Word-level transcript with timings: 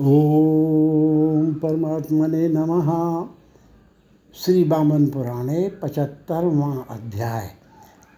ओम 0.00 1.54
परमात्मने 1.54 2.48
नमः। 2.48 3.28
श्री 4.34 4.64
बामन 4.64 5.06
पुराणे 5.06 5.72
पचहत्तरवां 5.82 6.96
अध्याय। 6.96 7.50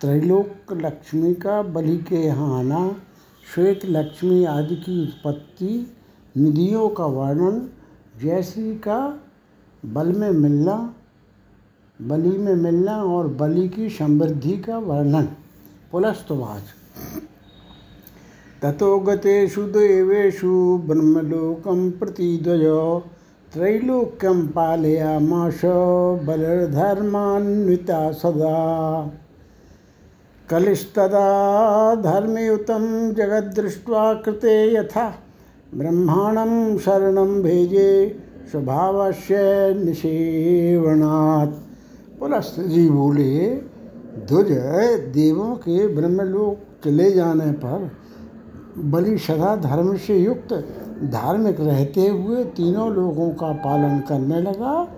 त्रैलोक 0.01 0.73
लक्ष्मी 0.73 1.35
का 1.35 1.63
बलि 1.63 1.97
के 1.99 2.17
यहाँ 2.17 2.59
आना 2.59 2.97
श्वेत 3.55 3.81
लक्ष्मी 3.85 4.45
आदि 4.45 4.77
की 4.77 5.03
उत्पत्ति, 5.03 5.97
निधियों 6.37 6.89
का 6.89 7.07
वर्णन 7.07 7.69
जैसी 8.23 8.75
का 8.75 9.21
बल 9.87 10.13
में 10.13 10.31
मिलना, 10.31 10.95
बलि 12.03 12.39
में 12.39 12.55
मिलना 12.55 13.03
और 13.03 13.29
बलि 13.29 13.69
की 13.69 13.91
समृद्धि 13.91 14.57
का 14.59 14.79
वर्णन। 14.79 15.29
पुलस्तवाच। 15.93 16.63
ततो 18.67 18.99
गतेषु 18.99 19.63
देवेषु 19.63 20.83
ब्रह्मलोकं 20.87 21.91
प्रतिध्वज 21.91 22.63
त्रैलोक्यं 23.53 24.47
पालयामाश 24.47 25.61
बलधर्मान्विता 26.27 28.13
सदा। 28.13 28.57
कलिस्तदा 30.51 31.29
धर्मयुतं 31.95 33.15
जगद्दृष्ट्वा 33.15 34.15
कृते 34.15 34.75
यथा 34.75 35.15
ब्रह्माणं 35.75 36.79
शरणं 36.79 37.43
भेजे, 37.43 38.19
स्वभावस्य 38.51 39.37
निषेवणात्। 39.85 41.55
पुलस्त 42.21 42.61
जी 42.61 42.89
बोले, 42.91 43.55
ध्वज 44.29 44.51
देवों 45.15 45.55
के 45.55 45.87
ब्रह्मलोक 45.87 46.85
चले 46.85 47.11
जाने 47.11 47.53
पर 47.53 47.91
बलि 48.79 49.19
सदा 49.19 49.57
धर्म 49.57 49.97
से 49.97 50.19
युक्त 50.19 50.53
धार्मिक 51.05 51.61
रहते 51.61 52.07
हुए 52.09 52.45
तीनों 52.45 52.93
लोगों 52.93 53.31
का 53.31 53.53
पालन 53.53 53.99
करने 54.01 54.41
लगा। 54.41 54.89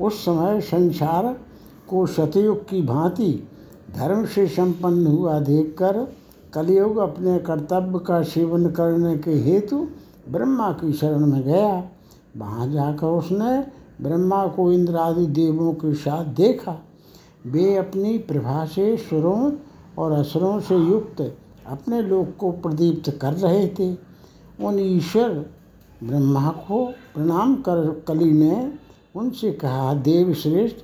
उस 0.00 0.24
समय 0.24 0.60
संसार 0.60 1.32
को 1.88 2.06
सतयुग 2.06 2.68
की 2.68 2.82
भांति 2.82 3.48
धर्म 3.96 4.24
से 4.24 4.46
संपन्न 4.46 5.06
हुआ 5.06 5.38
देखकर 5.40 6.06
कलयुग 6.54 6.96
अपने 6.96 7.38
कर्तव्य 7.38 7.98
का 7.98 8.22
सेवन 8.22 8.70
करने 8.70 9.16
के 9.18 9.30
हेतु 9.30 9.86
ब्रह्मा 10.30 10.72
की 10.72 10.92
शरण 10.92 11.26
में 11.26 11.42
गया। 11.42 11.84
वहाँ 12.36 12.68
जाकर 12.68 13.06
उसने 13.06 13.58
ब्रह्मा 14.00 14.46
को 14.46 14.72
इंद्र 14.72 14.96
आदि 14.96 15.26
देवों 15.26 15.72
के 15.72 15.94
साथ 15.94 16.24
देखा। 16.24 16.76
वे 17.46 17.76
अपनी 17.76 18.18
प्रभा 18.18 18.64
से 18.64 18.96
सुरों 18.96 19.52
और 19.98 20.12
असुरों 20.12 20.60
से 20.60 20.76
युक्त 20.76 21.20
अपने 21.66 22.02
लोक 22.02 22.36
को 22.38 22.52
प्रदीप्त 22.52 23.18
कर 23.22 23.32
रहे 23.32 23.68
थे। 23.68 23.96
उन 24.64 24.78
ईश्वर 24.78 25.28
ब्रह्मा 26.04 26.48
को 26.48 26.86
प्रणाम 27.14 27.54
कर, 27.54 28.04
कली 28.08 28.32
ने 28.32 28.72
उनसे 29.16 29.52
कहा, 29.52 29.94
देव 29.94 30.34
श्रेष्ठ, 30.34 30.76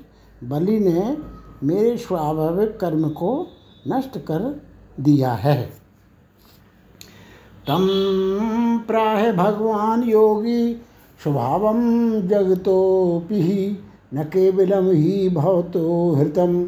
बलि 0.44 0.80
ने 0.80 1.16
मेरे 1.62 1.96
स्वाभाविक 1.96 2.76
कर्म 2.76 3.08
को 3.08 3.46
नष्ट 3.88 4.18
कर 4.18 4.62
दिया 5.00 5.32
है। 5.32 5.62
तम 7.66 7.88
प्राह 8.86 9.32
भगवान 9.32 10.02
योगी, 10.02 10.74
स्वभाव 11.22 11.72
जगतोपि 12.28 13.78
न 14.14 14.24
केवलम 14.24 14.90
ही 14.90 15.28
भवतो 15.28 16.14
हृतम। 16.14 16.64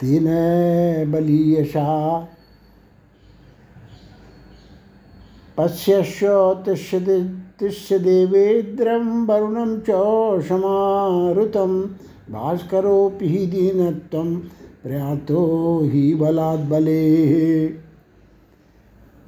तेन 0.00 0.24
बलीयशा 1.12 2.20
पश्यश्य 5.60 6.28
तिष्य 7.60 7.98
देवेद्रं 7.98 9.06
वरुणं 9.26 9.80
च 9.80 9.96
समारुतं 10.44 11.80
भास्करोऽपि 12.32 13.26
हि 13.28 13.46
प्रयातो 14.82 15.40
ही 15.84 16.14
बलात् 16.14 16.68
बले। 16.68 17.64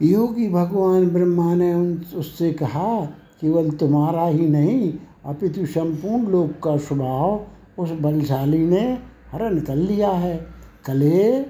योगी 0.03 0.49
भगवान 0.49 1.09
ब्रह्मा 1.09 1.55
ने 1.55 1.75
उन 1.75 2.05
उससे 2.17 2.53
कहा, 2.53 3.05
केवल 3.41 3.71
तुम्हारा 3.71 4.27
ही 4.27 4.49
नहीं, 4.49 4.93
अपितु 5.25 5.67
संपूर्ण 5.67 6.27
लोक 6.27 6.53
का 6.65 6.77
स्वभाव 6.77 7.83
उस 7.83 7.91
बलशाली 8.01 8.67
ने 8.67 8.99
हरण 9.33 9.59
कर 9.61 9.77
लिया 9.77 10.11
है। 10.11 10.47
कले 10.87 11.41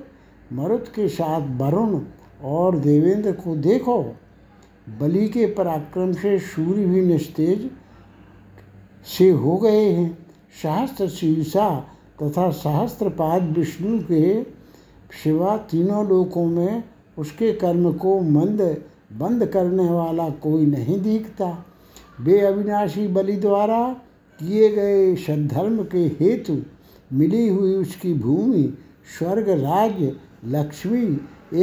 मरुत 0.52 0.88
के 0.88 1.08
साथ 1.08 1.40
वरुण 1.60 2.00
और 2.44 2.76
देवेंद्र 2.78 3.32
को 3.32 3.56
देखो। 3.56 4.16
बलि 4.86 5.28
के 5.28 5.46
पराक्रम 5.46 6.12
से 6.12 6.38
सूर्य 6.38 6.84
भी 6.84 7.00
निस्तेज 7.00 7.70
से 9.06 9.30
हो 9.30 9.56
गए 9.56 9.90
हैं। 9.90 10.18
सहस्त्र 10.62 11.08
शीर्षा 11.08 11.68
तथा 12.22 12.50
सहस्त्रपाद 12.50 13.42
विष्णु 13.58 13.98
के 13.98 14.42
शिवा 15.22 15.56
तीनों 15.56 16.08
लोकों 16.08 16.46
में 16.46 16.84
उसके 17.18 17.52
कर्म 17.52 17.92
को 17.92 18.20
मंद, 18.20 18.60
बंद 19.12 19.46
करने 19.46 19.88
वाला 19.90 20.28
कोई 20.30 20.66
नहीं 20.66 21.00
दिखता। 21.00 21.64
वे 22.20 22.40
अविनाशी 22.40 23.08
बलि 23.08 23.36
द्वारा 23.36 23.96
किए 24.40 24.68
गए 24.68 25.14
सद्धर्म 25.16 25.82
के 25.84 26.06
हेतु 26.20 26.62
मिली 27.12 27.48
हुई 27.48 27.74
उसकी 27.74 28.14
भूमि, 28.14 28.78
स्वर्ग, 29.18 29.48
राज्य, 29.48 30.16
लक्ष्मी 30.44 31.04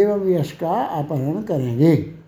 एवं 0.01 0.29
यश 0.29 0.51
का 0.51 0.81
अपहरण 0.83 1.41
करेंगे। 1.41 2.18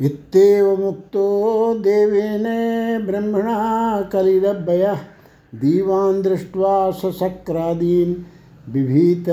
इत्येव 0.00 0.76
मुक्तो 0.76 1.74
देवेन 1.78 2.44
ब्रह्मणा 3.06 4.02
कलिरभ्यः 4.02 4.98
दीवान् 5.54 6.22
दृष्ट्वा 6.22 6.90
सशक्रादीन् 6.90 8.14
विभीत 8.72 9.28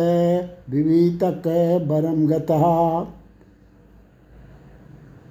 विभीतक 0.70 1.44
बरम 1.88 2.28
गतः। 2.28 2.64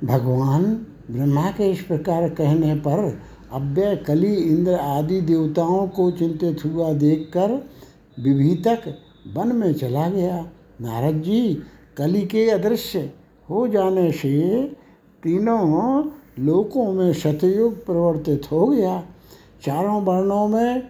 भगवान 0.06 0.64
ब्रह्मा 1.10 1.50
के 1.50 1.70
इस 1.70 1.82
प्रकार 1.82 2.28
कहने 2.28 2.74
पर 2.74 3.18
अव्यय, 3.52 3.96
कली, 3.96 4.34
इंद्र 4.34 4.74
आदि 4.74 5.20
देवताओं 5.20 5.88
को 5.88 6.10
चिंतित 6.10 6.64
हुआ 6.64 6.92
देखकर 6.92 7.50
विभीतक 8.20 8.82
वन 9.34 9.56
में 9.56 9.72
चला 9.74 10.08
गया। 10.08 10.46
नारद 10.80 11.22
जी, 11.22 11.62
कली 11.96 12.22
के 12.22 12.50
अदृश्य 12.50 13.12
हो 13.50 13.68
जाने 13.68 14.12
से 14.12 14.81
तीनों 15.22 16.04
लोकों 16.38 16.92
में 16.92 17.12
सतयुग 17.12 17.86
प्रवर्तित 17.86 18.42
हो 18.52 18.66
गया। 18.66 19.04
चारों 19.64 20.02
वर्णों 20.02 20.48
में, 20.48 20.88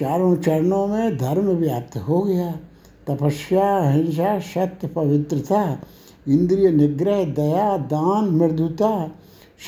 चारों 0.00 0.36
चरणों 0.36 0.86
में 0.86 1.18
धर्म 1.18 1.46
व्याप्त 1.46 1.96
हो 1.96 2.22
गया। 2.22 2.52
तपस्या, 3.06 3.78
अहिंसा, 3.78 4.38
सत्य, 4.38 4.86
पवित्रता, 4.86 5.78
इंद्रिय 6.28 6.70
निग्रह, 6.70 7.24
दया, 7.24 7.76
दान, 7.76 8.24
मृदुता, 8.24 9.08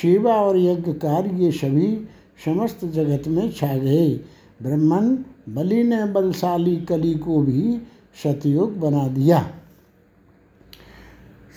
सेवा 0.03 0.35
और 0.35 0.59
यज्ञ 0.59 0.93
कार्य, 0.93 1.45
ये 1.45 1.53
सभी 1.53 2.09
समस्त 2.45 2.85
जगत 2.85 3.29
में 3.29 3.53
छा 3.53 3.77
गए। 3.77 4.21
ब्रह्मन 4.63 5.25
बलि 5.49 5.85
ने 5.85 6.05
बलशाली 6.05 6.77
कली 6.77 7.15
को 7.15 7.41
भी 7.41 7.83
सतयुग 8.25 8.79
बना 8.79 9.09
दिया। 9.09 9.51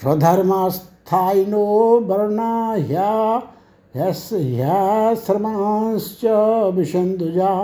स्वधर्मास्त 0.01 0.91
स्थायिनो 1.07 2.00
वर्णा 2.00 2.73
ह्या 2.73 3.41
ह्याश्रमांश्च 3.95 6.22
विशन्दुजा, 6.75 7.63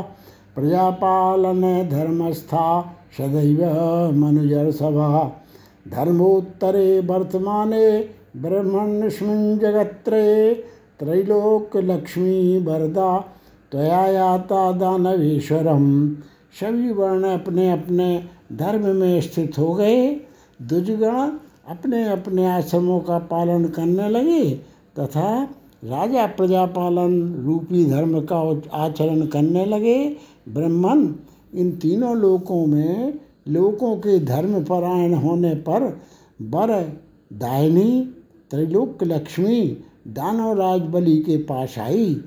प्रजापालन 0.55 1.61
धर्मस्था 1.91 2.95
सदैव 3.17 3.61
मनुजर्सभा। 4.11 5.31
धर्मोत्तरे 5.87 6.99
वर्तमाने 6.99 7.99
ब्रह्मण्यस्मिन् 8.37 9.59
जगत्त्रये 9.59 10.53
त्रैलोक्यलक्ष्मी 10.99 12.59
वरदा, 12.59 13.17
त्वया 13.71 14.07
याता 14.07 14.71
दानवेश्वरम 14.71 16.15
सभी 16.59 16.93
वर्ण 16.93 17.23
अपने 17.23 17.71
अपने 17.71 18.23
धर्म 18.53 18.95
में 18.95 19.21
स्थित 19.21 19.59
हो 19.59 19.73
गए। 19.73 20.21
दुजगण 20.61 21.31
अपने 21.67 22.03
अपने 22.07 22.45
आश्रमों 22.47 22.99
का 22.99 23.17
पालन 23.19 23.65
करने 23.67 24.09
लगे 24.09 24.43
तथा 24.99 25.43
राजा 25.83 26.25
प्रजापालन 26.27 27.33
रूपी 27.45 27.85
धर्म 27.85 28.19
का 28.31 28.39
आचरण 28.73 29.25
करने 29.25 29.65
लगे। 29.65 29.97
ब्रह्मन 30.49 31.15
इन 31.53 31.71
तीनों 31.71 32.15
लोकों 32.17 32.65
में 32.65 33.19
लोकों 33.47 33.95
के 33.97 34.19
धर्म 34.19 34.63
परायण 34.63 35.13
होने 35.13 35.53
पर 35.67 35.83
बर, 36.41 36.71
दायनी, 37.33 38.01
त्रिलोक 38.51 39.03
लक्ष्मी, 39.03 39.61
दानव 40.07 40.57
राज 40.59 40.81
बलि 40.81 41.17
के 41.17 41.37
पास 41.43 41.77
आई। 41.79 42.21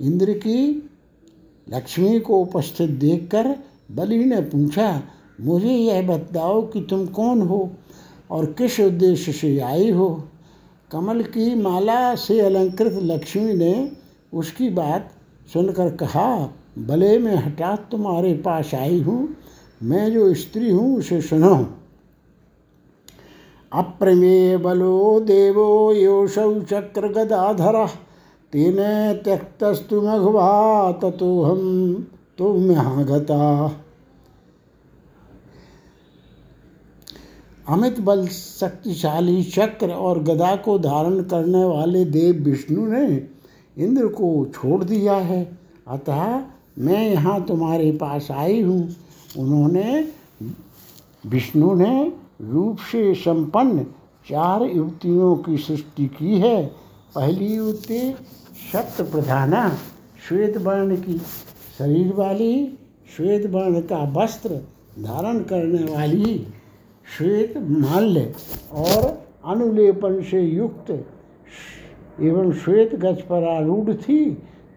इंद्र 0.00 0.32
की 0.38 0.90
लक्ष्मी 1.66 2.18
को 2.20 2.40
उपस्थित 2.40 2.90
देखकर 2.90 3.54
बलि 3.92 4.24
ने 4.24 4.40
पूछा, 4.42 5.02
मुझे 5.40 5.68
यह 5.68 6.06
बताओ 6.08 6.60
कि 6.62 6.80
तुम 6.80 7.06
कौन 7.06 7.42
हो? 7.42 7.68
और 8.30 8.46
किस 8.46 8.80
उद्देश्य 8.80 9.32
से 9.32 9.58
आई 9.58 9.90
हो? 9.90 10.24
कमल 10.90 11.22
की 11.22 11.54
माला 11.54 12.14
से 12.14 12.40
अलंकृत 12.40 12.98
लक्ष्मी 13.02 13.54
ने 13.54 13.92
उसकी 14.34 14.68
बात 14.68 15.10
सुनकर 15.52 15.96
कहा, 15.96 16.48
भले 16.78 17.18
मैं 17.18 17.36
हठात 17.36 17.88
तुम्हारे 17.90 18.34
पास 18.34 18.74
आई 18.74 19.00
हूँ, 19.00 19.28
मैं 19.82 20.12
जो 20.12 20.34
स्त्री 20.34 20.70
हूँ 20.70 20.98
उसे 20.98 21.20
सुनो। 21.20 21.66
अप्रमेय 23.72 24.56
बलो 24.56 25.20
देवो 25.20 25.92
योषौ 25.92 26.60
चक्र 26.60 27.08
गदाधर, 27.08 27.86
तेन 28.52 28.76
त्यक्तस्तु 29.24 30.00
मघवा, 30.02 30.92
ततो 30.92 31.42
हम 31.42 31.60
तो 32.38 32.54
महागता 32.54 33.68
अमित 37.68 38.00
बल 38.00 38.26
शक्तिशाली 38.26 39.42
चक्र 39.42 39.90
और 39.90 40.22
गदा 40.22 40.56
को 40.56 40.78
धारण 40.78 41.22
करने 41.22 41.64
वाले 41.64 42.04
देव 42.04 42.34
विष्णु 42.34 42.86
ने 42.86 43.28
इंद्र 43.76 44.06
को 44.06 44.46
छोड़ 44.54 44.84
दिया 44.84 45.14
है। 45.14 45.58
अतः 45.88 46.42
मैं 46.78 47.10
यहाँ 47.10 47.44
तुम्हारे 47.44 47.92
पास 47.92 48.30
आई 48.30 48.60
हूँ। 48.62 48.96
उन्होंने 49.38 50.08
विष्णु 51.26 51.74
ने 51.74 52.12
रूप 52.42 52.78
से 52.78 53.14
संपन्न 53.14 53.84
चार 54.28 54.62
युवतियों 54.62 55.36
की 55.36 55.56
सृष्टि 55.58 56.06
की 56.06 56.38
है। 56.38 56.66
पहली 57.14 57.54
युवती 57.54 58.12
सप्त 58.72 59.02
प्रधाना, 59.02 59.68
श्वेत 60.28 60.56
वर्ण 60.56 60.96
की। 60.96 61.18
शरीर 61.78 62.12
वाली, 62.12 62.78
श्वेत 63.16 63.46
वर्ण 63.46 63.80
का 63.80 64.12
वस्त्र 64.16 64.48
धारण 65.00 65.38
करने 65.38 65.82
वाली। 65.94 66.46
श्वेत 67.06 67.56
माल्य 67.58 68.32
और 68.72 69.22
अनुलेपन 69.44 70.20
से 70.22 70.40
युक्त 70.40 70.90
एवं 72.20 72.52
श्वेत 72.52 72.94
गज 72.94 73.22
पर 73.22 73.44
आरूढ़ 73.48 73.94
थी। 73.94 74.18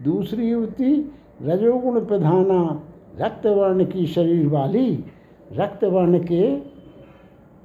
दूसरी 0.04 0.50
युवती 0.50 0.94
रजोगुण 1.42 2.00
प्रधाना, 2.06 2.84
रक्तवर्ण 3.20 3.86
की 3.86 4.06
शरीर 4.08 4.48
वाली, 4.48 5.06
रक्तवर्ण 5.52 6.20
के 6.20 6.56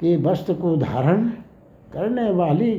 के 0.00 0.16
वस्त्र 0.16 0.54
को 0.54 0.76
धारण 0.76 1.28
करने 1.92 2.30
वाली 2.30 2.72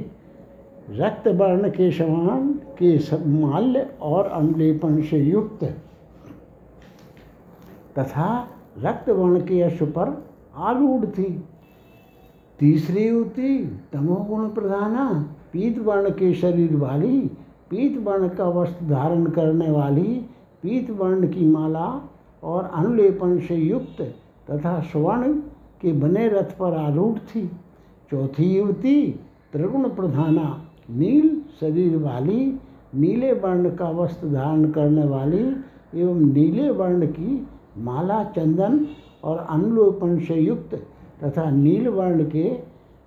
रक्त 0.90 1.28
वर्ण 1.28 1.70
के 1.70 1.92
समान 1.92 2.50
के 2.82 2.98
माल्य 3.28 3.90
और 4.02 4.28
अनुलेपन 4.28 5.02
से 5.02 5.20
युक्त। 5.20 5.64
तथा 8.00 8.28
रक्त 8.78 9.10
वर्ण 9.10 9.40
के 9.40 9.62
अश्व 9.62 9.86
पर 9.86 10.26
आरूढ़ 10.56 11.06
थी। 11.06 11.44
तीसरी 12.60 13.08
युवती 13.08 13.66
तमोगुण 13.94 14.48
प्रधाना, 14.50 15.06
पीत 15.54 15.80
वर्ण 15.80 16.10
के 16.10 16.34
शरीर 16.34 16.76
वाली, 16.76 17.20
पीत 17.70 17.98
वर्ण 17.98 18.28
का 18.28 18.48
वस्त्र 18.50 18.86
धारण 18.86 19.26
करने 19.26 19.72
वाली, 19.72 20.14
पीत 20.64 20.90
वर्ण 20.90 21.28
की 21.28 21.46
माला 21.46 22.10
और 22.44 22.72
अनुलेपन 22.74 23.40
से 23.40 23.56
युक्त 23.56 24.02
तथा 24.52 24.80
स्वर्ण 24.82 25.34
के 25.82 25.92
बने 25.92 26.28
रथ 26.28 26.58
पर 26.58 26.74
आरूढ़ 26.74 27.20
थी। 27.20 27.48
चौथी 28.12 28.58
युवती 28.58 29.12
त्रिगुण 29.54 29.90
प्रधाना, 29.90 30.62
नील 30.90 31.42
शरीर 31.60 31.98
वाली, 31.98 32.60
नीले 32.96 33.34
वर्ण 33.34 33.70
का 33.76 33.90
वस्त्र 33.90 34.28
धारण 34.28 34.72
करने 34.72 35.06
वाली 35.06 35.46
एवं 36.02 36.20
नीले 36.34 36.70
वर्ण 36.70 37.08
की 37.08 37.48
माला 37.78 38.24
चंदन 38.24 38.86
और 39.24 39.38
अनुलोपन 39.50 40.20
से 40.20 40.36
युक्त 40.36 40.76
तथा 41.24 41.50
नील 41.50 41.88
वर्ण 41.88 42.24
के 42.26 42.50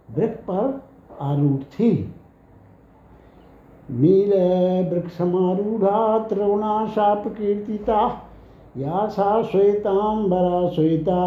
वृक्ष 0.08 0.40
पर 0.40 0.82
आरूढ़। 1.20 1.62
थी 1.72 1.90
नील 3.90 4.32
वृक्षमारूढ़ा 4.90 6.18
त्रिगुणा 6.18 6.86
शाप 6.86 7.28
कीर्तिता 7.28 8.00
या 8.76 9.06
सा 9.08 9.42
श्वेतांबरा 9.42 10.68
श्वेता 10.70 11.20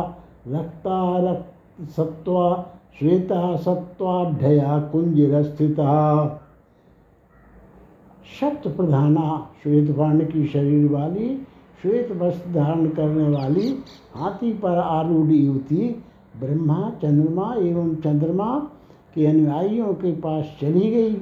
रक्ता 0.48 1.00
रक्त 1.22 1.90
सत्वा 1.92 2.50
श्वेता 3.00 3.56
सत्वाढ्यया 3.56 4.80
कुंजरस्थिता 4.92 5.92
सप्त 8.32 8.68
प्रधाना 8.68 9.50
श्वेत 9.64 9.90
वर्ण 9.98 10.26
की 10.26 10.46
शरीर 10.48 10.92
वाली 10.92 11.36
श्वेत 11.82 12.12
वस्त्र 12.12 12.52
धारण 12.52 12.88
करने 12.90 13.30
वाली, 13.30 13.68
हाथी 14.16 14.52
पर 14.54 14.78
आरूढ़ 14.78 15.32
युवती 15.32 16.04
ब्रह्मा, 16.42 16.92
चंद्रमा 17.02 17.54
एवं 17.54 17.96
चंद्रमा 17.96 18.70
के 19.16 19.26
अनुयायियों 19.26 19.94
के 19.94 20.12
पास 20.12 20.58
चली 20.62 20.92
गई। 20.92 21.22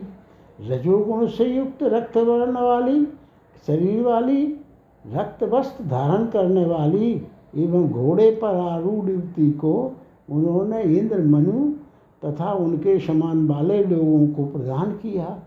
रजोगुण 0.69 1.27
से 1.27 1.45
युक्त 1.45 1.83
रक्त 1.83 2.17
वर्ण 2.17 2.51
वाली, 2.51 3.05
शरीर 3.67 4.01
वाली, 4.01 4.43
रक्त 5.13 5.43
वस्त्र 5.43 5.83
धारण 5.83 6.25
करने 6.25 6.65
वाली 6.65 7.11
एवं 7.55 7.89
घोड़े 7.89 8.31
पर 8.31 8.55
आरूढ़ 8.55 9.09
युवती 9.09 9.51
को 9.51 9.91
उन्होंने 10.29 10.81
इंद्र, 10.81 11.21
मनु 11.23 11.73
तथा 12.25 12.51
उनके 12.51 12.99
समान 12.99 13.47
वाले 13.47 13.83
लोगों 13.83 14.27
को 14.27 14.45
प्रदान 14.45 14.91
किया। 14.91 15.39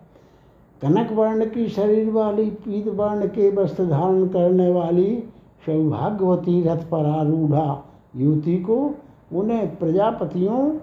कनक 0.83 1.13
वर्ण 1.13 1.45
की 1.45 1.69
शरीर 1.69 2.11
वाली, 2.11 2.51
पीत 2.51 2.89
वर्ण 2.89 3.27
के 3.27 3.51
वस्त्र 3.51 3.87
धारण 3.87 4.27
करने 4.29 4.71
वाली, 4.71 5.25
सौभाग्यवती 5.67 6.63
रथ 6.63 6.89
पर 6.91 7.07
आरूढ़ा 7.07 7.85
युवती 8.17 8.57
को 8.57 8.95
उन्हें 9.33 9.77
प्रजापतियों, 9.77 10.79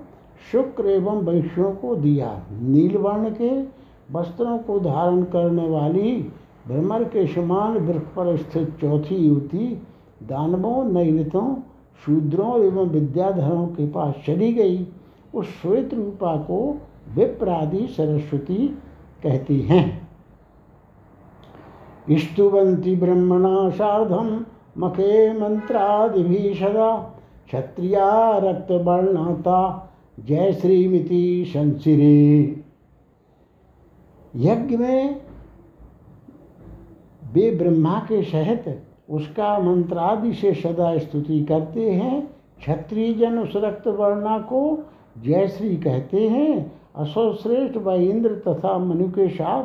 शुक्र 0.51 0.87
एवं 0.87 1.21
वैश्यों 1.21 1.71
को 1.71 1.95
दिया। 1.95 2.41
नीलवर्ण 2.51 3.29
के 3.29 3.61
वस्त्रों 4.11 4.57
को 4.57 4.79
धारण 4.79 5.23
करने 5.23 5.69
वाली 5.69 6.31
भ्रमर 6.67 7.03
के 7.03 7.27
समान 7.27 7.77
वृक्ष 7.77 8.07
पर 8.07 8.37
स्थित 8.37 8.77
चौथी 8.81 9.15
युवती 9.15 9.67
दानवों 10.23 10.83
नैरितों 10.85 11.55
शूद्रों 12.05 12.63
एवं 12.63 12.85
विद्याधरों 12.85 13.67
के 13.67 13.87
पास 13.87 14.15
चली 14.27 14.53
गई। 14.53 14.87
उस 15.35 15.47
श्वेत 15.61 15.93
रूपा 15.93 16.35
को 16.35 16.77
विप्रादि 17.15 17.87
सरस्वती 17.87 18.67
कहती 19.23 19.61
हैं। 19.61 20.09
स्तुवंती 22.11 22.95
ब्रह्मणा 22.95 23.69
साधम 23.69 24.45
मखे 24.77 25.39
मंत्रादि 25.39 26.23
भी 26.23 26.53
सदा। 26.53 27.15
क्षत्रिया 27.49 28.37
रक्तवर्णता 28.37 29.59
जय 30.25 30.51
श्रीमिति 30.53 31.45
संसिरे 31.47 32.63
यज्ञ 34.35 34.77
में 34.77 35.21
वे 37.33 37.49
ब्रह्मा 37.55 37.99
के 37.99 38.21
सहित 38.23 38.83
उसका 39.09 39.59
मंत्रादि 39.59 40.33
से 40.33 40.53
सदा 40.53 40.97
स्तुति 40.97 41.43
करते 41.43 41.91
हैं। 41.91 42.21
क्षत्रिय 42.59 43.13
जन 43.13 43.39
उस 43.39 43.53
रक्त 43.55 43.87
वर्णा 43.87 44.39
को 44.39 44.61
जयश्री 45.17 45.75
कहते 45.77 46.29
हैं। 46.29 46.71
अशोश्रेष्ठ 46.95 47.77
व 47.77 47.91
इंद्र 47.91 48.35
तथा 48.47 48.77
मनु 48.77 49.07
के 49.07 49.27
साथ 49.29 49.63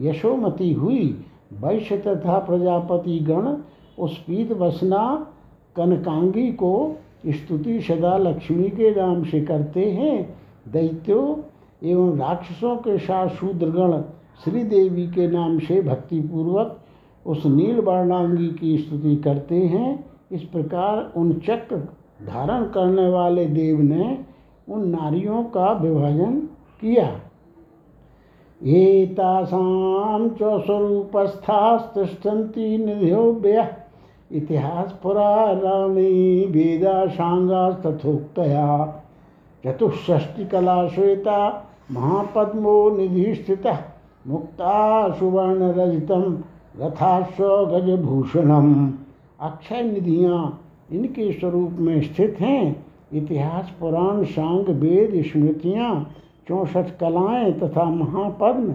यशोमती 0.00 0.72
हुई। 0.72 1.24
वैश्य 1.52 1.98
तथा 1.98 2.38
प्रजापति 2.38 3.18
गण 3.18 3.56
उस 3.98 4.18
पीत 4.18 4.52
वसना 4.52 5.32
कनकांगी 5.76 6.52
को 6.52 6.96
स्तुति 7.26 7.80
सदा 7.80 8.16
लक्ष्मी 8.16 8.68
के 8.68 8.90
नाम 8.90 9.24
से 9.24 9.40
करते 9.40 9.90
हैं। 9.90 10.36
दैत्यों 10.68 11.36
एवं 11.88 12.18
राक्षसों 12.18 12.76
के 12.76 12.98
साथ 12.98 13.28
शूद्रगण 13.28 14.02
श्रीदेवी 14.44 15.06
के 15.06 15.28
नाम 15.28 15.58
से 15.58 15.82
भक्तिपूर्वक 15.82 16.80
उस 17.26 17.46
नील 17.46 17.80
वर्णांगी 17.80 18.48
की 18.48 18.78
स्तुति 18.78 19.16
करते 19.16 19.54
हैं। 19.54 20.04
इस 20.32 20.42
प्रकार 20.42 21.12
उन 21.16 21.32
चक्र 21.32 21.88
धारण 22.26 22.64
करने 22.64 23.08
वाले 23.08 23.46
देव 23.46 23.80
ने 23.80 24.24
उन 24.68 24.88
नारियों 24.88 25.44
का 25.44 25.72
विभाजन 25.72 26.48
किया। 26.80 27.20
एतासां 28.62 30.28
च 30.28 30.64
स्वरूपस्थास्तिष्ठन्ति 30.64 32.78
निध्यो 32.78 33.32
व्यय। 33.32 33.81
इतिहास 34.32 34.92
पुराणी 35.02 36.44
वेदा 36.46 37.06
सांगा 37.06 37.70
तथोक्तया 37.70 38.76
सांगास्तथोक्तया 38.86 39.02
चतुष्षष्टिकला 39.64 40.88
श्वेता 40.88 41.68
महापद्मो 41.90 42.96
निधि 42.96 43.44
मुक्ता 44.26 45.10
सुवर्ण 45.12 45.62
रजतम 45.62 46.38
रथाश्व 46.80 47.66
गजभूषणम 47.66 48.92
अक्षय 49.40 49.82
निधियाँ 49.82 50.60
इनके 50.92 51.32
स्वरूप 51.32 51.70
में 51.70 52.02
स्थित 52.02 52.36
हैं। 52.40 52.86
इतिहास, 53.12 53.72
पुराण, 53.80 54.24
सांग, 54.24 54.68
वेद, 54.68 55.24
स्मृतियाँ, 55.26 56.10
चौंसठ 56.48 56.98
कलाएँ 57.00 57.52
तथा 57.52 57.84
महापद्म 57.84 58.74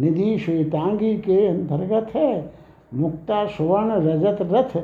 निधि 0.00 0.38
श्वेतांगी 0.38 1.16
के 1.16 1.46
अंतर्गत 1.46 2.16
है। 2.16 2.55
मुक्ता, 2.92 3.46
सुवर्ण, 3.46 3.92
रजत, 4.02 4.38
रथ, 4.42 4.76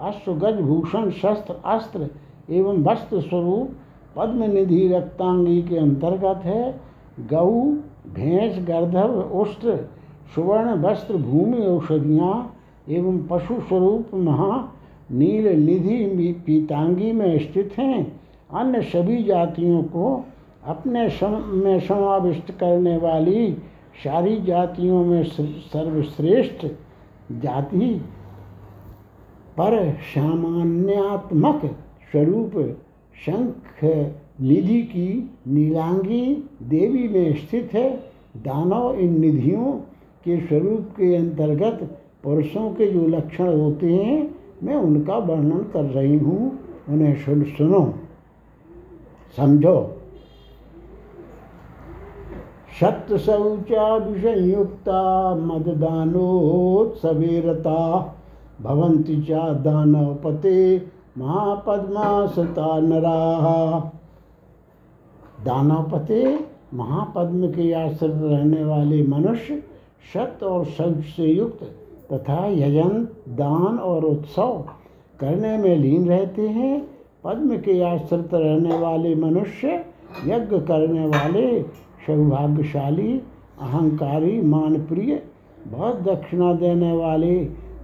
अश्वगज, 0.00 0.60
भूषण, 0.60 1.10
शस्त्र, 1.10 1.54
अस्त्र 1.66 2.08
एवं 2.50 2.82
वस्त्र 2.84 3.20
स्वरूप 3.20 3.70
पद्म 4.16 4.44
निधि 4.44 4.88
रक्तांगी 4.88 5.62
के 5.62 5.78
अंतर्गत 5.78 6.44
है। 6.44 6.80
गऊ, 7.30 7.62
भैंस, 8.14 8.58
गर्धव, 8.68 9.20
उष्ट्र, 9.40 9.76
सुवर्ण, 10.34 10.74
वस्त्र, 10.82 11.16
भूमि, 11.16 11.58
औषधियाँ 11.58 12.56
एवं 12.88 13.18
पशु 13.22 13.60
स्वरूप 13.60 14.14
महा 14.14 14.72
नील 15.12 15.48
निधि 15.64 16.32
पीतांगी 16.46 17.12
में 17.12 17.38
स्थित 17.38 17.74
हैं। 17.78 18.20
अन्य 18.54 18.82
सभी 18.82 19.22
जातियों 19.22 19.82
को 19.82 20.24
अपने 20.66 21.08
सम, 21.10 21.42
में 21.54 21.80
समाविष्ट 21.80 22.50
करने 22.52 22.96
वाली 22.96 23.52
सारी 24.04 24.36
जातियों 24.42 25.04
में 25.04 25.22
सर्वश्रेष्ठ 25.24 26.66
जाति 27.32 28.00
पर 29.56 29.92
सामान्यात्मक 29.92 31.64
स्वरूप 32.12 32.76
शंख 33.26 33.84
निधि 34.40 34.82
की 34.82 35.30
नीलांगी 35.48 36.50
देवी 36.62 37.08
में 37.08 37.36
स्थित 37.36 37.70
है। 37.72 37.90
दानव 38.36 38.94
इन 38.94 39.20
निधियों 39.20 39.72
के 40.24 40.40
स्वरूप 40.40 40.80
के 40.80 41.14
अंतर्गत 41.14 42.02
पुरुषों 42.24 42.70
के 42.70 42.86
जो 42.86 43.06
लक्षण 43.06 43.60
होते 43.60 43.94
हैं, 43.94 44.34
मैं 44.62 44.74
उनका 44.74 45.16
वर्णन 45.16 45.58
कर 45.58 45.84
रही 45.84 46.18
हूँ। 46.18 46.58
उन्हें 46.88 47.16
सुन, 47.16 47.44
सुनो। 47.44 47.94
समझो। 49.36 49.97
सत्य 52.80 53.18
शौचा 53.18 53.96
विषयुक्ता 53.96 55.34
मददानोत्सवेरता, 55.34 58.14
भवन्ति 58.62 59.16
च 59.16 59.30
दानवपते 59.60 60.86
महापद्मासता 61.18 62.80
नरा। 62.80 63.92
दानवपते, 65.44 66.38
महापद्म 66.74 67.48
के 67.48 67.72
आश्रित 67.72 68.14
रहने 68.14 68.64
वाले 68.64 69.02
मनुष्य 69.02 69.62
शत 70.14 70.38
और 70.42 70.64
शौच 70.64 70.96
से 70.96 71.22
युक्त 71.22 71.74
तथा 72.12 72.46
यजन, 72.46 73.08
दान 73.28 73.78
और 73.78 74.04
उत्सव 74.04 74.64
करने 75.20 75.58
में 75.58 75.76
लीन 75.76 76.08
रहते 76.08 76.48
हैं। 76.48 76.88
पद्म 77.24 77.56
के 77.56 77.82
आश्रित 77.82 78.34
रहने 78.34 78.78
वाले 78.78 79.14
मनुष्य 79.14 79.84
यज्ञ 80.26 80.58
करने 80.58 81.06
वाले 81.06 81.64
सौभाग्यशाली, 82.08 83.12
अहंकारी, 83.60 84.40
मानप्रिय, 84.42 85.22
बहुत 85.68 86.02
दक्षिणा 86.02 86.52
देने 86.54 86.92
वाले 86.92 87.34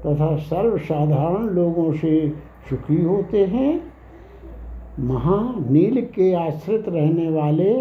तथा 0.00 0.36
सर्वसाधारण 0.36 1.48
लोगों 1.50 1.92
से 1.92 2.28
सुखी 2.70 3.02
होते 3.02 3.44
हैं। 3.44 3.72
महानील 5.00 6.00
के 6.04 6.32
आश्रित 6.34 6.88
रहने 6.88 7.30
वाले 7.30 7.72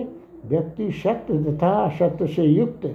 व्यक्ति 0.46 0.92
सत्य 0.92 1.38
तथा 1.44 1.90
सत्य 1.90 2.28
से 2.28 2.44
युक्त, 2.44 2.86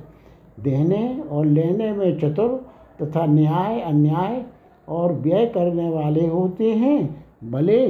देने 0.61 1.21
और 1.31 1.47
लेने 1.47 1.93
में 1.93 2.19
चतुर 2.19 2.67
तथा 3.03 3.27
न्याय, 3.27 3.81
अन्याय 3.81 4.45
और 4.89 5.13
व्यय 5.13 5.47
करने 5.47 5.89
वाले 5.91 6.27
होते 6.27 6.73
हैं। 6.73 7.25
भले 7.51 7.81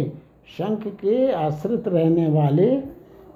शंख 0.49 0.87
के 0.95 1.33
आश्रित 1.33 1.89
रहने 1.89 2.29
वाले 2.29 2.71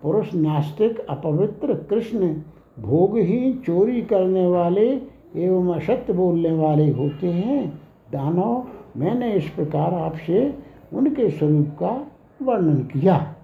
पुरुष 0.02 0.34
नास्तिक 0.34 0.98
अपवित्र 0.98 1.74
कृष्ण 1.74 2.34
भोग 2.78 3.18
ही 3.18 3.54
चोरी 3.54 4.02
करने 4.02 4.46
वाले 4.46 4.88
एवं 5.36 5.74
असत्य 5.74 6.12
बोलने 6.12 6.52
वाले 6.52 6.90
होते 6.90 7.26
हैं। 7.26 7.82
दानव, 8.12 8.66
मैंने 8.96 9.32
इस 9.32 9.48
प्रकार 9.48 9.94
आपसे 9.94 10.54
उनके 10.92 11.30
स्वरूप 11.30 11.66
का 11.66 12.06
वर्णन 12.42 12.74
किया। 12.74 13.34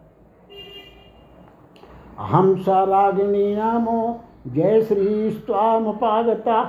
हम 2.18 2.56
सा 2.56 2.84
रागिणी 2.84 3.54
नामो, 3.56 4.20
जय 4.46 4.80
श्री 4.82 5.30
स्वामपागता 5.30 6.62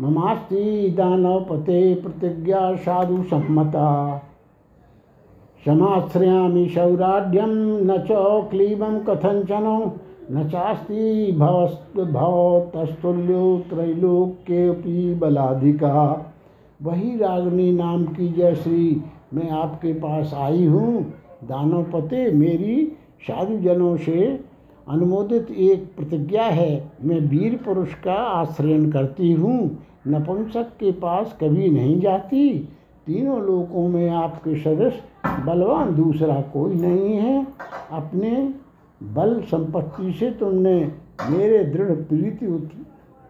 दानव 0.00 1.40
पते 1.40 1.94
प्रतिज्ञा 1.94 2.74
साधु 2.74 3.22
सम्मता। 3.22 4.23
समाश्रयामि 5.66 6.66
सौराढ्यम 6.68 7.52
न 7.82 7.98
च 8.00 8.16
क्लीबं 8.50 8.98
कथंचन 9.04 9.66
न 10.32 10.48
चास्ति 10.48 11.32
भवतस्तुल्यो 12.02 13.44
त्रैलोक्यपि 13.70 15.14
बलाधिका 15.14 15.92
वही 16.80 17.16
रागनी 17.18 17.70
नाम 17.72 18.04
की 18.14 18.28
जय 18.32 18.54
मैं 19.34 19.48
आपके 19.52 19.92
पास 19.94 20.34
आई 20.34 20.64
हूँ। 20.66 21.02
दानवपते 21.44 22.30
मेरी 22.32 22.76
साधुजनों 23.22 23.96
से 23.96 24.20
अनुमोदित 24.86 25.50
एक 25.50 25.84
प्रतिज्ञा 25.96 26.44
है। 26.50 26.72
मैं 27.04 27.20
वीर 27.20 27.56
पुरुष 27.64 27.94
का 28.04 28.14
आश्रयन 28.14 28.90
करती 28.92 29.32
हूँ। 29.32 29.58
नपुंसक 30.08 30.68
के 30.80 30.90
पास 31.00 31.36
कभी 31.40 31.70
नहीं 31.70 31.98
जाती। 32.00 32.48
तीनों 33.06 33.40
लोकों 33.42 33.88
में 33.88 34.08
आपके 34.10 34.54
सदस्य 34.56 35.02
बलवान 35.24 35.94
दूसरा 35.94 36.40
कोई 36.40 36.74
नहीं 36.74 37.16
है। 37.16 37.46
अपने 37.90 38.52
बल 39.02 39.40
संपत्ति 39.40 40.12
से 40.12 40.30
तुमने 40.30 40.74
मेरे 41.30 41.64
दृढ़ 41.64 41.90
प्रीति 41.90 42.46
उत, 42.46 42.70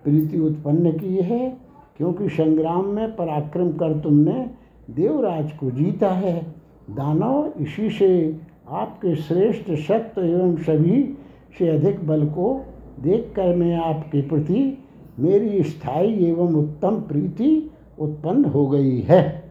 प्रीति 0.05 0.41
उत्पन्न 0.41 0.93
की 0.93 1.17
है 1.17 1.59
क्योंकि 1.97 2.29
संग्राम 2.29 2.87
में 2.87 3.17
पराक्रम 3.17 3.73
कर 3.73 3.99
तुमने 4.01 4.51
देवराज 4.91 5.53
को 5.53 5.71
जीता 5.71 6.11
है। 6.11 6.47
दानव 6.91 7.53
इसी 7.61 7.91
से 7.91 8.41
आपके 8.69 9.15
श्रेष्ठ 9.17 9.71
सत्य 9.71 10.21
एवं 10.21 10.57
सभी 10.57 11.19
से 11.59 11.69
अधिक 11.69 12.07
बल 12.07 12.27
को 12.27 12.65
देखकर 13.01 13.55
मैं 13.57 13.77
आपके 13.77 14.21
प्रति 14.21 14.79
मेरी 15.19 15.63
स्थायी 15.63 16.25
एवं 16.25 16.55
उत्तम 16.55 17.01
प्रीति 17.01 17.71
उत्पन्न 17.99 18.45
हो 18.45 18.67
गई 18.67 19.01
है। 19.01 19.44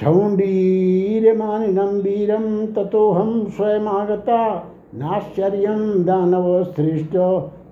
शौंडीरमानिनं 0.00 1.82
वीरं 1.82 2.66
ततोऽहं 2.66 3.44
स्वयमागता, 3.44 4.64
नाश्चर्यं 4.94 6.04
दानवस्थृष्ट 6.04 7.16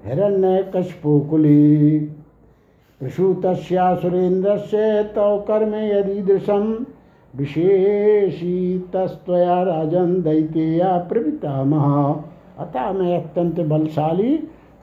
हिरण्यकशपुकुली। 0.07 1.99
प्रसूतस्यासुरेन्द्रस्य 3.01 5.13
तव 5.17 5.45
कर्म 5.49 5.75
यदीदृशं, 5.75 6.85
विशेषितस्त्वया 7.37 9.63
राजन 9.63 10.23
दैतेया 10.23 10.99
प्रपितामह 10.99 12.15
अतः 12.59 12.93
मैं 12.93 13.23
अत्यंत 13.23 13.61
बलशाली 13.61 14.37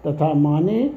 तथा 0.08 0.34
माने, 0.34 0.92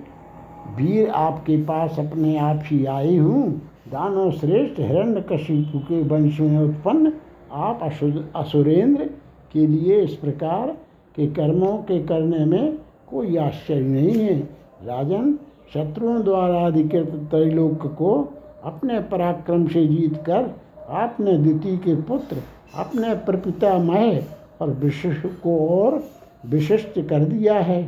वीर 0.76 1.08
आपके 1.08 1.56
पास 1.56 1.96
अपने 1.98 2.38
आप 2.38 2.60
ही 2.64 2.84
आई 2.84 3.16
हूँ। 3.16 3.60
दानव 3.92 4.30
श्रेष्ठ 4.30 4.78
हिरण्य 4.80 5.20
कशिपु 5.20 5.78
के 5.78 6.02
वंश 6.02 6.38
में 6.40 6.58
उत्पन्न 6.58 7.12
आप 7.52 7.82
असुरेंद्र 8.36 9.04
के 9.52 9.66
लिए 9.66 10.00
इस 10.00 10.14
प्रकार 10.14 10.70
के 11.16 11.26
कर्मों 11.26 11.76
के 11.78 11.98
करने 12.02 12.44
में 12.44 12.78
कोई 13.10 13.36
आश्चर्य 13.36 13.80
नहीं 13.80 14.14
है। 14.18 14.36
राजन, 14.84 15.38
शत्रुओं 15.74 16.22
द्वारा 16.24 16.60
अधिकृत 16.66 17.10
त्रैलोक 17.30 17.86
को 17.98 18.12
अपने 18.64 19.00
पराक्रम 19.00 19.66
से 19.66 19.86
जीतकर 19.86 20.50
आपने 20.90 21.36
द्वितीय 21.38 21.76
के 21.76 21.94
पुत्र, 22.02 22.36
अपने 22.74 23.14
प्रपिता 23.26 23.76
मह 23.78 24.18
और 24.60 24.70
विशिष्ट 24.74 25.26
को 25.42 25.58
और 25.68 26.02
विशिष्ट 26.46 27.00
कर 27.00 27.24
दिया 27.24 27.58
है। 27.60 27.82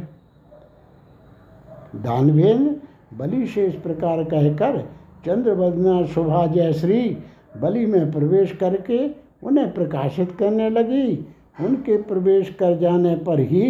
दानवेन 1.96 2.76
बलि 3.14 3.46
से 3.46 3.66
इस 3.66 3.74
प्रकार 3.76 4.22
कहकर 4.24 4.76
चंद्रवदना 5.26 6.04
शोभा 6.04 6.46
जय 6.46 6.72
श्री 6.72 7.00
बलि 7.60 7.84
में 7.86 8.10
प्रवेश 8.12 8.52
करके 8.56 8.98
उन्हें 9.42 9.72
प्रकाशित 9.74 10.36
करने 10.38 10.68
लगी। 10.70 11.06
उनके 11.60 11.96
प्रवेश 12.02 12.54
कर 12.60 12.76
जाने 12.78 13.14
पर 13.16 13.40
ही 13.40 13.68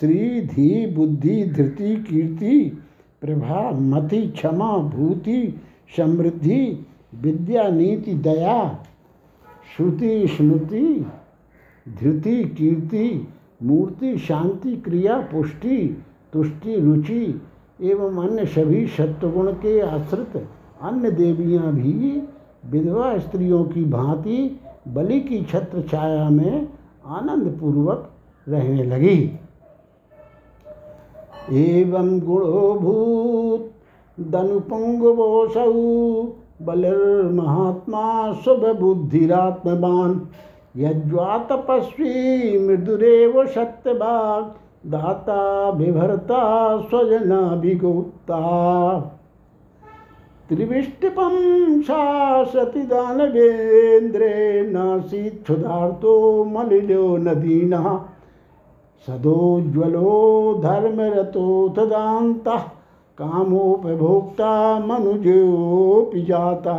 श्री 0.00 0.40
धी 0.40 0.86
बुद्धि 0.86 1.42
धृति 1.46 1.94
कीर्ति 2.08 2.58
प्रभा 3.22 3.70
मति 3.70 4.20
क्षमा 4.26 4.76
भूति 4.88 5.40
समृद्धि 5.96 6.60
विद्या 7.22 7.68
नीति 7.68 8.14
दया 8.24 8.58
श्रुति 9.76 10.26
स्मृति 10.28 11.06
धृति 11.86 12.42
कीर्ति 12.58 13.06
मूर्ति 13.62 14.16
शांति 14.18 14.76
क्रिया 14.76 15.16
पुष्टि 15.32 15.78
तुष्टि 16.32 16.80
रुचि 16.80 17.22
एवं 17.82 18.22
अन्य 18.28 18.46
सभी 18.46 18.86
सत्वगुण 18.86 19.52
के 19.52 19.80
आश्रित 19.80 20.36
अन्य 20.82 21.10
देवियाँ 21.10 21.72
भी, 21.72 22.22
विधवा 22.70 23.18
स्त्रियों 23.18 23.64
की 23.64 23.84
भांति 23.84 24.60
बलि 24.88 25.20
की 25.20 25.42
छत्र 25.44 25.82
छाया 25.82 26.28
में 26.28 26.68
आनंद 27.06 27.58
पूर्वक 27.60 28.10
रहने 28.48 28.84
लगी। 28.84 29.38
एवं 31.52 32.20
गुणोभूत 32.20 33.70
दनुपुंगवोसौ 34.20 35.72
बलिर्महात्मा 36.62 38.32
शुभ 38.32 38.66
बुद्धिरात्मान 38.80 40.28
यज्वा 40.76 41.38
तपस्वी 41.38 42.58
मृदुरेव 42.58 43.46
सत्यवाग 43.46 44.54
दाता 44.90 45.70
बिभर्ता 45.70 46.40
स्वजनाभिगोप्ता। 46.82 48.40
त्रिविष्टिपं 50.48 51.34
शासति 51.82 52.80
दानवेन्द्रे 52.80 54.62
नासीत् 54.70 55.42
क्षुधार्तो 55.42 56.44
मलिलो 56.44 57.16
नदीनः 57.16 57.88
सदोज्वलो 59.06 60.14
धर्मरतो 60.64 61.68
दान्तः 61.68 62.62
कामोपभोक्ता 63.18 64.78
मनुजोऽपि 64.78 66.22
जाता। 66.22 66.74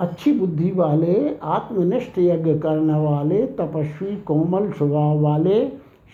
अच्छी 0.00 0.32
बुद्धि 0.32 0.70
वाले, 0.70 1.38
आत्मनिष्ठ 1.42 2.18
यज्ञ 2.18 2.58
करने 2.58 2.98
वाले, 3.06 3.46
तपस्वी, 3.46 4.16
कोमल 4.16 4.70
स्वभाव 4.70 5.20
वाले 5.20 5.68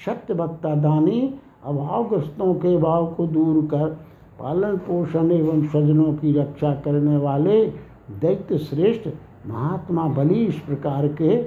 सत्यवक्ता 0.06 0.75
दानी 0.75 1.34
अभावग्रस्तों 1.64 2.54
के 2.54 2.78
भाव 2.78 3.06
को 3.06 3.26
दूर 3.26 3.66
कर, 3.66 3.87
पालन 4.40 4.76
पोषण 4.76 5.30
एवं 5.30 5.66
स्वजनों 5.68 6.12
की 6.12 6.32
रक्षा 6.32 6.75
करने 6.75 7.16
वाले, 7.16 7.66
दैत्य 8.20 8.58
श्रेष्ठ, 8.58 9.08
महात्मा 9.46 10.08
बलि 10.08 10.34
इस 10.34 10.58
प्रकार 10.58 11.08
के 11.08 11.42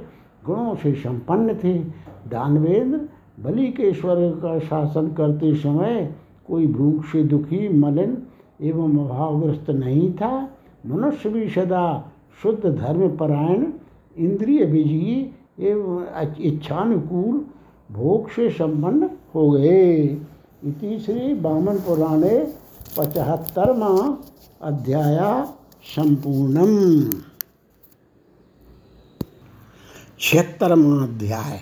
गुणों 0.45 0.75
से 0.75 0.93
संपन्न 0.93 1.55
थे। 1.55 1.73
दानवेंद्र 2.29 2.99
बलि 3.39 3.67
के 3.67 3.93
स्वर्ग 3.93 4.31
का 4.31 4.59
शासन 4.59 5.07
करते 5.07 5.55
समय 5.55 6.15
कोई 6.47 6.67
भूख 6.67 7.03
से 7.05 7.23
दुखी, 7.23 7.69
मलिन 7.69 8.17
एवं 8.61 8.97
अभावग्रस्त 8.97 9.69
नहीं 9.69 10.13
था। 10.13 10.49
मनुष्य 10.85 11.29
भी 11.29 11.49
सदा 11.49 12.09
शुद्ध 12.41 12.65
धर्मपरायण 12.65 13.65
इंद्रिय 14.17 14.65
विजयी 14.65 15.31
एवं 15.59 16.35
इच्छानुकूल 16.41 17.45
भोग 17.91 18.29
से 18.29 18.49
संपन्न 18.49 19.09
हो 19.35 19.49
गए। 19.51 20.03
इति 20.65 20.99
श्री 20.99 21.33
बामन 21.33 21.77
पुराणे 21.77 22.37
पचहत्तरवा 22.97 24.17
अध्याय 24.61 25.19
संपूर्णम। 25.83 27.09
छिहत्तरवा 30.19 31.03
अध्याय। 31.03 31.59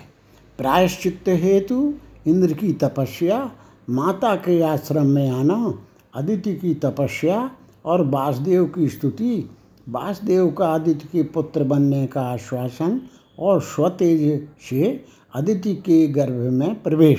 प्रायश्चित 0.58 1.24
हेतु 1.28 1.94
इंद्र 2.26 2.52
की 2.52 2.72
तपस्या, 2.72 3.50
माता 3.90 4.34
के 4.36 4.60
आश्रम 4.62 5.06
में 5.06 5.30
आना, 5.30 5.74
अदिति 6.14 6.54
की 6.54 6.74
तपस्या 6.74 7.50
और 7.84 8.06
वासुदेव 8.06 8.64
की 8.64 8.88
स्तुति 8.88 9.50
वासुदेव 9.88 10.50
का 10.50 10.66
आदित्य 10.66 11.08
के 11.12 11.22
पुत्र 11.22 11.64
बनने 11.64 12.06
का 12.06 12.20
आश्वासन 12.22 13.00
और 13.38 13.60
स्वतेज 13.62 14.48
से 14.70 15.04
अदिति 15.34 15.74
के 15.74 16.06
गर्भ 16.06 16.52
में 16.52 16.82
प्रवेश। 16.82 17.18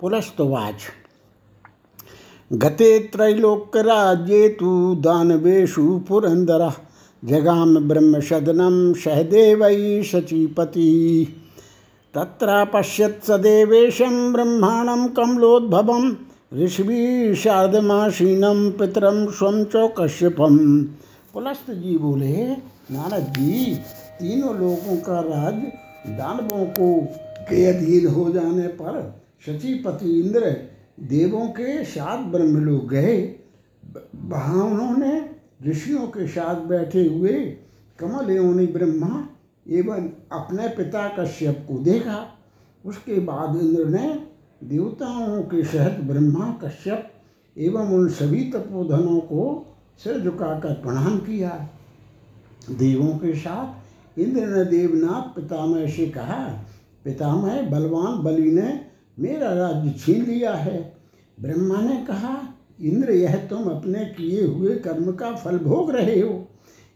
पुलस्तवाच 0.00 0.74
गते 2.52 2.98
त्रैलोक्यराज्ये 2.98 4.48
तो 4.48 4.94
दानवेशु 4.94 5.98
पुरंदर। 6.08 6.70
जगाम 7.24 7.88
ब्रह्मसदनम 7.88 8.92
सहदेव 8.94 9.64
शचीपति। 10.02 10.88
तत्र 12.14 12.64
पश्यत् 12.64 13.24
सदेवेशं 13.24 14.32
ब्रह्माणं 14.32 15.08
कमलोद्भवं। 15.08 16.12
ऋषि 16.54 17.34
शारदमासीनम 17.36 18.70
पितरम 18.70 19.30
स्वम 19.30 19.64
चौकश्यपम। 19.64 20.58
पुलस्त 21.38 21.70
जी 21.70 21.96
बोले, 21.98 22.46
नारद 22.90 23.26
जी, 23.32 23.74
तीनों 24.20 24.54
लोगों 24.56 24.96
का 24.96 25.20
राज 25.20 25.54
दानवों 26.10 26.64
को 26.66 26.88
के 27.44 27.64
अधीन 27.66 28.06
हो 28.06 28.30
जाने 28.30 28.66
पर 28.66 28.96
शचीपति 29.46 30.18
इंद्र 30.20 30.50
देवों 31.00 31.46
के 31.48 31.84
सात 31.84 32.26
ब्रह्मलोक 32.26 32.88
गए। 32.88 33.14
वहाँ 34.16 34.64
उन्होंने 34.64 35.30
ऋषियों 35.66 36.06
के 36.06 36.26
साथ 36.26 36.66
बैठे 36.66 37.06
हुए 37.06 37.32
कमल 37.98 38.30
योनि 38.30 38.66
ब्रह्मा 38.66 39.28
एवं 39.66 40.10
अपने 40.32 40.68
पिता 40.68 41.08
कश्यप 41.18 41.64
को 41.68 41.78
देखा। 41.78 42.18
उसके 42.84 43.20
बाद 43.20 43.56
इंद्र 43.56 43.84
ने 43.84 44.08
देवताओं 44.64 45.42
के 45.42 45.64
सहित 45.64 46.04
ब्रह्मा, 46.04 46.52
कश्यप 46.64 47.10
एवं 47.56 47.94
उन 47.94 48.08
सभी 48.08 48.44
तपोधनों 48.50 49.20
को 49.20 49.67
सिर 50.04 50.20
झुकाकर 50.20 50.72
प्रणाम 50.72 51.18
किया। 51.18 51.68
देवों 52.70 53.12
के 53.18 53.34
साथ 53.34 54.18
इंद्र 54.18 54.46
ने 54.46 54.64
देवनाथ 54.64 55.34
पितामह 55.34 55.86
से 55.86 56.06
कहा, 56.06 56.64
पितामह, 57.04 57.62
बलवान 57.62 58.18
बलि 58.22 58.50
ने 58.50 58.80
मेरा 59.18 59.52
राज्य 59.52 59.90
छीन 59.90 60.24
लिया 60.24 60.54
है। 60.54 60.96
ब्रह्मा 61.40 61.80
ने 61.80 61.96
कहा, 61.96 62.54
इंद्र, 62.80 63.10
यह 63.10 63.36
तुम 63.36 63.64
अपने 63.64 64.04
किए 64.04 64.46
हुए 64.46 64.76
कर्म 64.76 65.12
का 65.12 65.32
फल 65.32 65.58
भोग 65.58 65.90
रहे 65.90 66.20
हो? 66.20 66.48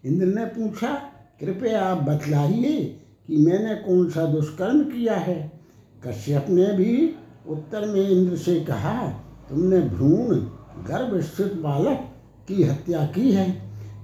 इंद्र 0.05 0.27
ने 0.27 0.45
पूछा, 0.45 0.95
कृपया 1.41 1.83
आप 1.83 1.99
बतलाइए 1.99 3.01
कि 3.27 3.37
मैंने 3.37 3.75
कौन 3.75 4.11
सा 4.11 4.27
दुष्कर्म 4.27 4.85
किया 4.85 5.15
है? 5.15 5.53
कश्यप 6.07 6.47
ने 6.49 6.67
भी 6.67 7.15
उत्तर 7.49 7.87
में 7.87 8.09
इंद्र 8.09 8.37
से 8.37 8.61
कहा, 8.61 9.09
तुमने 9.51 9.81
भ्रूण, 9.81 10.37
गर्भ 10.87 11.21
स्थित 11.21 11.53
बालक 11.53 12.09
की 12.49 12.63
हत्या 12.63 13.05
की 13.07 13.33
है 13.33 13.51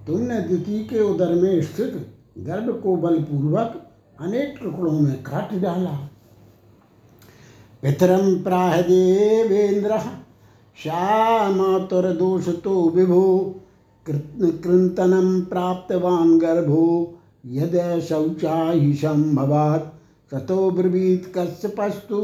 तुमने 0.07 0.41
द्वितीय 0.41 0.83
के 0.83 1.01
उदर 1.01 1.35
में 1.35 1.63
स्थित 1.63 1.95
गर्भ 2.39 2.81
को 2.83 2.97
बलपूर्वक 2.97 3.83
अनेक 4.21 4.55
टुकड़ों 4.63 4.93
में 4.93 5.23
काट 5.23 5.55
डाला। 5.55 5.97
पितरम 7.83 8.43
प्राह 8.43 8.81
देवेंद्र 8.81 9.99
श्यामातुरदोषतो 10.83 12.75
विभो 12.89 13.25
कृन्तनं 14.09 15.45
प्राप्तवान् 15.45 16.39
गर्भो, 16.41 17.15
यद 17.47 18.01
शौचाहि 18.09 18.93
सम्भवात्, 18.95 19.87
ततो 20.31 20.71
ब्रवीत् 20.71 21.33
कश्यपस्तु 21.35 22.21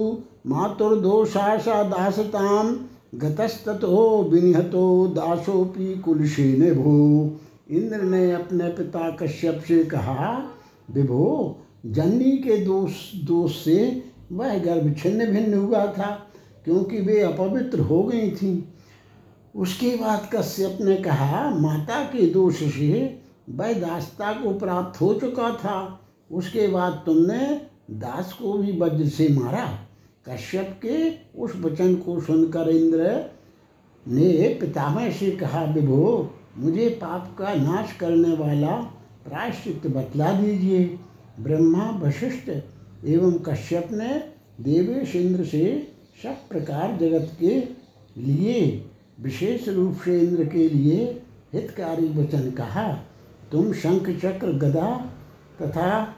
मातुर्दोषाशा 0.47 1.83
दासतां 1.83 2.67
गतस्ततो 3.15 4.23
विनिहतो 4.23 5.07
दासोपि 5.07 6.03
कुलशेन 6.05 6.75
भो 6.75 7.31
इंद्र 7.71 8.03
ने 8.03 8.33
अपने 8.33 8.69
पिता 8.69 9.11
कश्यप 9.11 9.63
से 9.69 9.85
कहा, 9.85 10.51
विभो, 10.91 11.59
जन्नी 11.87 12.39
के 12.39 12.57
दोष 12.57 13.15
दोष 13.15 13.65
से 13.65 14.05
वह 14.33 14.59
गर्भ 14.59 14.95
छिन्न 14.99 15.27
भिन्न 15.27 15.55
हुआ 15.55 15.87
था, 15.87 16.27
क्योंकि 16.65 17.01
वे 17.01 17.21
अपवित्र 17.21 17.81
हो 17.81 18.03
गई 18.03 18.31
थी। 18.31 18.69
उसके 19.57 19.97
बाद 19.97 20.29
कश्यप 20.35 20.79
ने 20.81 20.97
कहा, 20.97 21.51
माता 21.51 22.03
के 22.03 22.27
दोष 22.27 22.55
से 22.55 23.21
वह 23.51 23.73
दासता 23.73 24.33
को 24.33 24.59
प्राप्त 24.59 25.01
हो 25.01 25.15
चुका 25.15 25.51
था। 25.51 26.01
उसके 26.33 26.69
बाद 26.69 27.03
तुमने 27.07 27.61
दास 27.91 28.33
को 28.33 28.53
भी 28.53 28.79
वज्र 28.81 29.09
से 29.09 29.29
मारा। 29.29 29.84
कश्यप 30.29 30.81
के 30.85 31.11
उस 31.41 31.57
वचन 31.57 31.95
को 31.95 32.21
सुनकर 32.21 32.69
इंद्र 32.69 33.31
ने 34.09 34.59
पितामह 34.61 35.11
से 35.11 35.31
कहा, 35.31 35.65
विभो, 35.65 36.31
मुझे 36.57 36.89
पाप 36.89 37.37
का 37.39 37.55
नाश 37.55 37.93
करने 37.93 38.37
वाला 38.37 38.77
प्रायश्चित 39.29 39.87
बतला 39.87 40.33
दीजिए। 40.33 40.99
ब्रह्मा, 41.41 41.91
वशिष्ठ 41.91 42.51
एवं 43.05 43.33
कश्यप 43.33 43.89
ने 43.93 44.33
देवेश 44.61 45.17
इंद्र 45.17 45.45
से 45.45 45.93
सब 46.23 46.49
प्रकार 46.49 46.97
जगत 47.01 47.33
के 47.41 47.61
लिए, 48.21 48.85
विशेष 49.21 49.69
रूप 49.69 49.97
से 50.05 50.21
इंद्र 50.21 50.45
के 50.45 50.69
लिए 50.69 51.23
हितकारी 51.53 52.09
वचन 52.09 52.51
कहा। 52.51 52.93
तुम 53.53 53.73
शंख, 53.73 54.11
चक्र, 54.11 54.53
गदा 54.53 55.13
तथा 55.63 56.15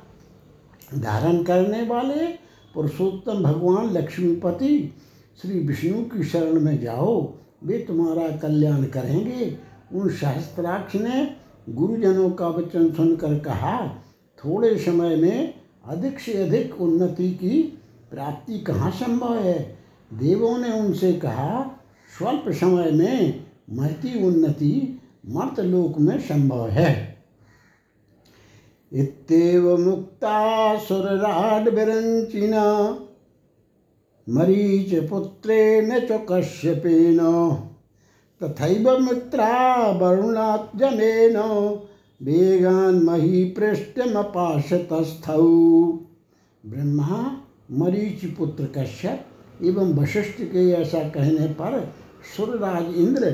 धारण 0.95 1.42
करने 1.42 1.83
वाले 1.83 2.46
पुरुषोत्तम 2.77 3.43
भगवान 3.43 3.91
लक्ष्मीपति 3.91 4.95
श्री 5.43 5.61
विष्णु 5.61 6.03
की 6.03 6.25
शरण 6.25 6.61
में 6.61 6.81
जाओ, 6.81 7.35
वे 7.65 7.79
तुम्हारा 7.79 8.37
कल्याण 8.37 8.85
करेंगे। 8.85 9.59
उन 9.93 10.09
सहस्त्राक्ष 10.09 10.95
ने 10.95 11.37
गुरुजनों 11.69 12.31
का 12.31 12.49
वचन 12.49 12.93
सुनकर 12.93 13.39
कहा, 13.39 14.03
थोड़े 14.39 14.79
समय 14.79 15.17
में 15.17 15.55
अधिक 15.87 16.21
से 16.21 16.33
अधिक 16.33 16.81
उन्नति 16.81 17.31
की 17.31 17.79
प्राप्ति 18.11 18.59
कहाँ 18.59 18.91
संभव 18.91 19.39
है? 19.39 19.79
देवों 20.12 20.59
ने 20.59 20.73
उनसे 20.73 21.12
कहा, 21.12 21.81
स्वल्प 22.19 22.45
समय 22.49 22.91
में 22.91 23.45
महती 23.71 24.27
उन्नति 24.27 25.01
मर्तलोक 25.29 25.99
में 25.99 26.19
संभव 26.19 26.69
है। 26.69 27.15
इत्येव 28.97 29.77
मुक्ता 29.77 30.75
मरीच 34.29 35.09
पुत्रेण 35.11 36.01
च 36.01 36.09
कश्यपेन। 36.31 37.19
तथैव 38.43 38.99
मित्रा 38.99 39.53
वरुणात्जनेन। 39.91 41.37
वेगान 42.23 42.95
मही 42.95 43.45
पृष्ठमपाशतस्थौ 43.45 45.43
ब्रह्मा, 46.67 47.41
मरीच 47.71 48.37
पुत्र 48.39 48.65
कश्यप 48.65 49.27
एवं 49.65 49.95
वशिष्ठ 49.95 50.43
के 50.43 50.71
ऐसा 50.71 51.09
कहने 51.09 51.47
पर 51.47 51.93
सुरराज 52.37 52.97
इंद्र 52.97 53.31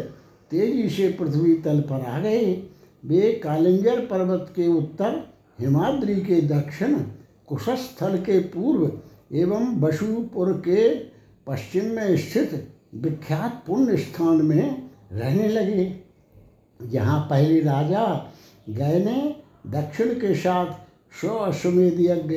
तेज़ी 0.51 0.89
से 0.89 1.09
पृथ्वी 1.09 1.55
तल 1.55 1.81
पर 1.81 2.01
आ 2.01 2.21
गए। 2.21 2.63
वे 3.05 3.41
कालिंजर 3.45 4.01
पर्वत 4.01 4.53
के 4.57 4.67
उत्तर 4.69 5.32
हिमाद्री 5.59 6.15
के 6.21 6.41
दक्षिण 6.49 6.95
कुशस्थल 7.49 8.17
के 8.19 8.39
पूर्व 8.51 8.91
एवं 9.37 9.81
बशुपुर 9.81 10.53
के 10.67 10.89
पश्चिम 11.47 11.91
में 11.91 12.17
स्थित 12.17 12.51
विख्यात 12.95 13.63
पुण्य 13.67 13.97
स्थान 13.97 14.43
में 14.43 14.89
रहने 15.13 15.49
लगे, 15.49 15.85
जहाँ 16.81 17.21
पहले 17.31 17.61
राजा 17.61 18.05
गए 18.69 18.99
ने 19.05 19.35
दक्षिण 19.71 20.15
के 20.21 20.35
साथ 20.35 20.73
सौ 21.21 21.37
अश्वमेध 21.39 22.01
यज्ञ, 22.01 22.37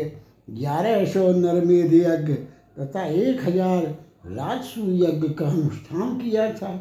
ग्यारह 0.51 1.05
सौ 1.05 1.31
नरमेध 1.33 1.93
यज्ञ 1.93 2.33
तथा 2.79 3.05
एक 3.05 3.43
हज़ार 3.43 3.83
राजसू 4.27 4.81
यज्ञ 4.93 5.29
का 5.29 5.47
अनुष्ठान 5.47 6.17
किया 6.19 6.49
था। 6.53 6.73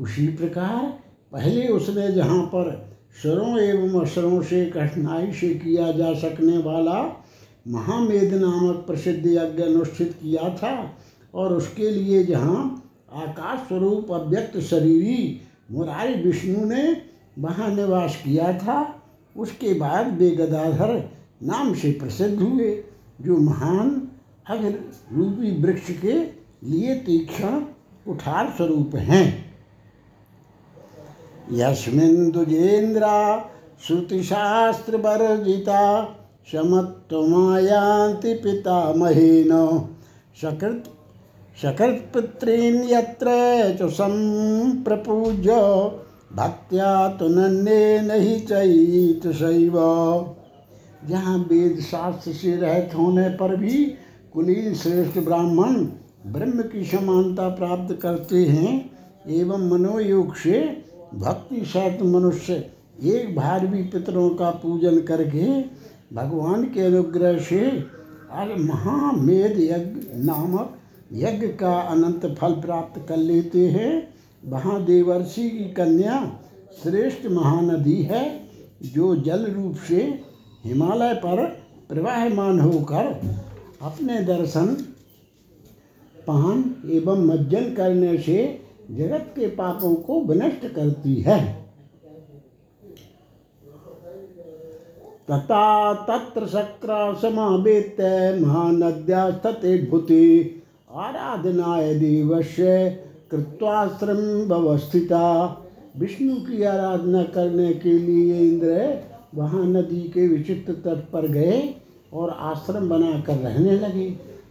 उसी 0.00 0.26
प्रकार 0.28 0.84
पहले 1.32 1.66
उसने 1.68 2.10
जहाँ 2.12 2.42
पर 2.44 2.70
स्वरों 3.16 3.58
एवं 3.58 4.00
अक्षरों 4.00 4.42
से 4.42 4.66
कठिनाई 4.66 5.32
से 5.32 5.54
किया 5.54 5.92
जा 5.92 6.14
सकने 6.14 6.58
वाला 6.58 7.26
महामेद 7.68 8.34
नामक 8.34 8.76
प्रसिद्ध 8.86 9.26
यज्ञ 9.26 9.62
अनुष्ठित 9.62 10.12
किया 10.22 10.48
था 10.56 10.96
और 11.34 11.52
उसके 11.52 11.90
लिए 11.90 12.24
जहाँ 12.24 12.82
आकाश 13.12 13.68
स्वरूप 13.68 14.12
अव्यक्त 14.12 14.58
शरीरी 14.58 15.40
मुरारी 15.70 16.14
विष्णु 16.14 16.64
ने 16.64 17.02
वहाँ 17.38 17.74
निवास 17.74 18.16
किया 18.16 18.52
था, 18.58 19.02
उसके 19.36 19.74
बाद 19.74 20.18
वे 20.18 20.30
गदाधर 20.30 21.10
नाम 21.42 21.74
से 21.74 21.92
प्रसिद्ध 21.92 22.40
हुए, 22.42 22.84
जो 23.20 23.36
महान 23.36 24.08
अग्र 24.48 24.74
रूपी 25.12 25.50
वृक्ष 25.62 25.90
के 25.90 26.12
लिए 26.68 26.94
तीक्षण 26.94 27.60
कुठार 28.04 28.54
स्वरूप 28.56 28.94
हैं। 28.94 29.39
यस्मिन् 31.52 32.30
दुजेन्द्रा 32.32 33.16
श्रुतिशास्त्रवर्जिता 33.86 35.82
समत्वमायान्ति 36.52 38.34
पितामहेन। 38.34 39.50
सकृत् 40.42 40.88
सकृत्पुत्रीन् 41.62 42.90
यत्र 42.90 43.28
च 43.80 43.88
सम्प्रपूज्य, 43.90 45.54
भक्त्या 46.32 46.90
तु 47.08 47.28
नन्येन 47.28 48.10
हि 48.10 48.38
चैतसैव 48.40 49.76
जहाँ 51.08 51.38
वेद 51.50 51.80
शास्त्र 51.80 52.32
से 52.32 52.56
रहित 52.56 52.94
होने 52.94 53.28
पर 53.30 53.56
भी 53.56 53.84
कुलीन 54.32 54.74
श्रेष्ठ 54.74 55.18
ब्राह्मण 55.18 55.74
ब्रह्म 56.26 56.62
की 56.62 56.84
समानता 56.84 57.48
प्राप्त 57.48 57.98
करते 58.02 58.44
हैं, 58.44 58.90
एवं 59.30 59.68
मनोयोग 59.70 60.34
से 60.34 60.60
भक्ति 61.14 61.64
सहित 61.64 62.02
मनुष्य 62.02 62.54
एक 63.04 63.36
भारवी 63.36 63.82
पितरों 63.82 64.30
का 64.30 64.50
पूजन 64.50 65.00
करके 65.00 65.62
भगवान 66.14 66.64
के 66.64 66.80
अनुग्रह 66.80 67.38
से 67.38 67.86
आज 68.32 68.48
महामेध 68.60 69.58
यज्ञ 69.58 70.24
नामक 70.24 70.76
यज्ञ 71.12 71.46
का 71.46 71.80
अनंत 71.80 72.26
फल 72.38 72.52
प्राप्त 72.52 73.06
कर 73.08 73.16
लेते 73.16 73.68
हैं। 73.68 74.14
वहाँ 74.44 74.84
देवर्षि 74.84 75.50
की 75.50 75.64
कन्या 75.64 76.40
श्रेष्ठ 76.82 77.26
महानदी 77.26 78.02
है, 78.02 78.48
जो 78.84 79.16
जल 79.16 79.46
रूप 79.46 79.76
से 79.88 80.20
हिमालय 80.64 81.14
पर 81.14 81.44
प्रवाहमान 81.88 82.60
होकर 82.60 83.20
अपने 83.82 84.20
दर्शन, 84.20 84.66
पान 86.26 86.74
एवं 86.90 87.26
मज्जन 87.26 87.74
करने 87.74 88.18
से 88.18 88.59
जगत 88.90 89.32
के 89.36 89.46
पापों 89.46 89.94
को 89.94 90.20
विनष्ट 90.20 90.66
करती 90.74 91.14
है। 91.22 91.38
तथा 95.30 95.94
तत्र 95.94 96.46
शक्र 96.46 97.18
समावेत 97.22 97.96
महानद्यास्तते 98.40 99.76
भूति 99.90 100.24
आराधनाय 100.90 101.94
देवस्य 101.94 102.88
कृत्वाश्रम 103.30 104.18
व्यवस्थिता। 104.48 105.26
विष्णु 105.96 106.34
की 106.36 106.62
आराधना 106.62 107.22
करने 107.24 107.72
के 107.74 107.92
लिए 107.92 108.38
इंद्र 108.40 109.02
वहाँ 109.34 109.64
नदी 109.64 110.02
के 110.08 110.26
विचित्र 110.28 110.72
तट 110.72 111.10
पर 111.10 111.28
गए 111.28 111.62
और 112.12 112.30
आश्रम 112.30 112.88
बनाकर 112.88 113.36
रहने 113.36 113.72
लगे। 113.72 114.08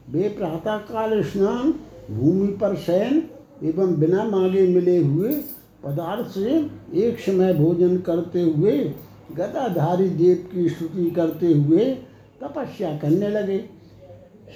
वे 0.09 0.29
प्रातःकाल 0.29 1.21
स्नान, 1.23 1.73
भूमि 2.11 2.47
पर 2.47 2.75
शयन 2.75 3.21
एवं 3.63 3.99
बिना 3.99 4.23
मांगे 4.23 4.67
मिले 4.67 4.97
हुए 4.97 5.31
पदार्थ 5.83 6.27
से 6.29 6.49
एक 6.97 7.19
समय 7.19 7.53
भोजन 7.53 7.97
करते 7.97 8.41
हुए, 8.41 8.77
गदाधारी 9.35 10.09
देव 10.09 10.47
की 10.53 10.69
स्तुति 10.69 11.09
करते 11.11 11.53
हुए 11.53 11.85
तपस्या 12.41 12.97
करने 12.97 13.29
लगे। 13.29 13.57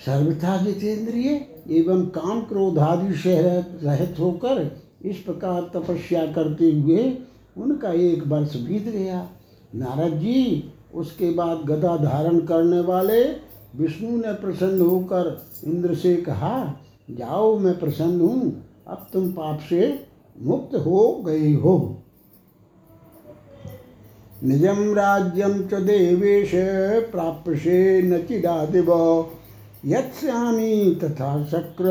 सर्वथा 0.05 0.57
जितेंद्रिय 0.57 1.29
एवं 1.71 2.05
काम 2.05 2.41
क्रोधादि 2.41 3.13
से 3.15 3.35
रहित 3.83 4.19
होकर 4.19 4.69
इस 5.05 5.17
प्रकार 5.17 5.69
तपस्या 5.73 6.25
करते 6.25 6.71
हुए 6.71 7.17
उनका 7.57 7.91
एक 7.93 8.27
वर्ष 8.27 8.55
बीत 8.55 8.83
गया। 8.83 9.27
नारद 9.75 10.13
जी, 10.13 10.71
उसके 10.93 11.29
बाद 11.29 11.65
गदा 11.65 11.95
धारण 11.97 12.39
करने 12.39 12.79
वाले 12.79 13.23
विष्णु 13.75 14.17
ने 14.17 14.33
प्रसन्न 14.33 14.81
होकर 14.81 15.47
इंद्र 15.63 15.95
से 15.95 16.15
कहा, 16.15 16.79
जाओ, 17.11 17.57
मैं 17.59 17.79
प्रसन्न 17.79 18.21
हूँ। 18.21 18.51
अब 18.87 19.07
तुम 19.13 19.31
पाप 19.31 19.59
से 19.69 20.07
मुक्त 20.41 20.75
हो 20.75 21.23
गई 21.25 21.53
हो। 21.53 22.03
निजम 24.43 24.93
राज्यम 24.93 25.53
च 25.67 25.73
देवेश 25.73 26.51
प्राप्यसे 27.11 28.01
न 28.01 28.17
चिदादिव। 28.17 28.91
यत्स्यामी 29.85 30.95
तथा 30.95 31.43
शक्र 31.43 31.85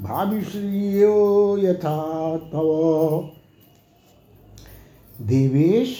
भाविश्रियो 0.00 1.12
यथा 1.58 2.36
तव। 2.36 3.30
देवेश, 5.20 5.96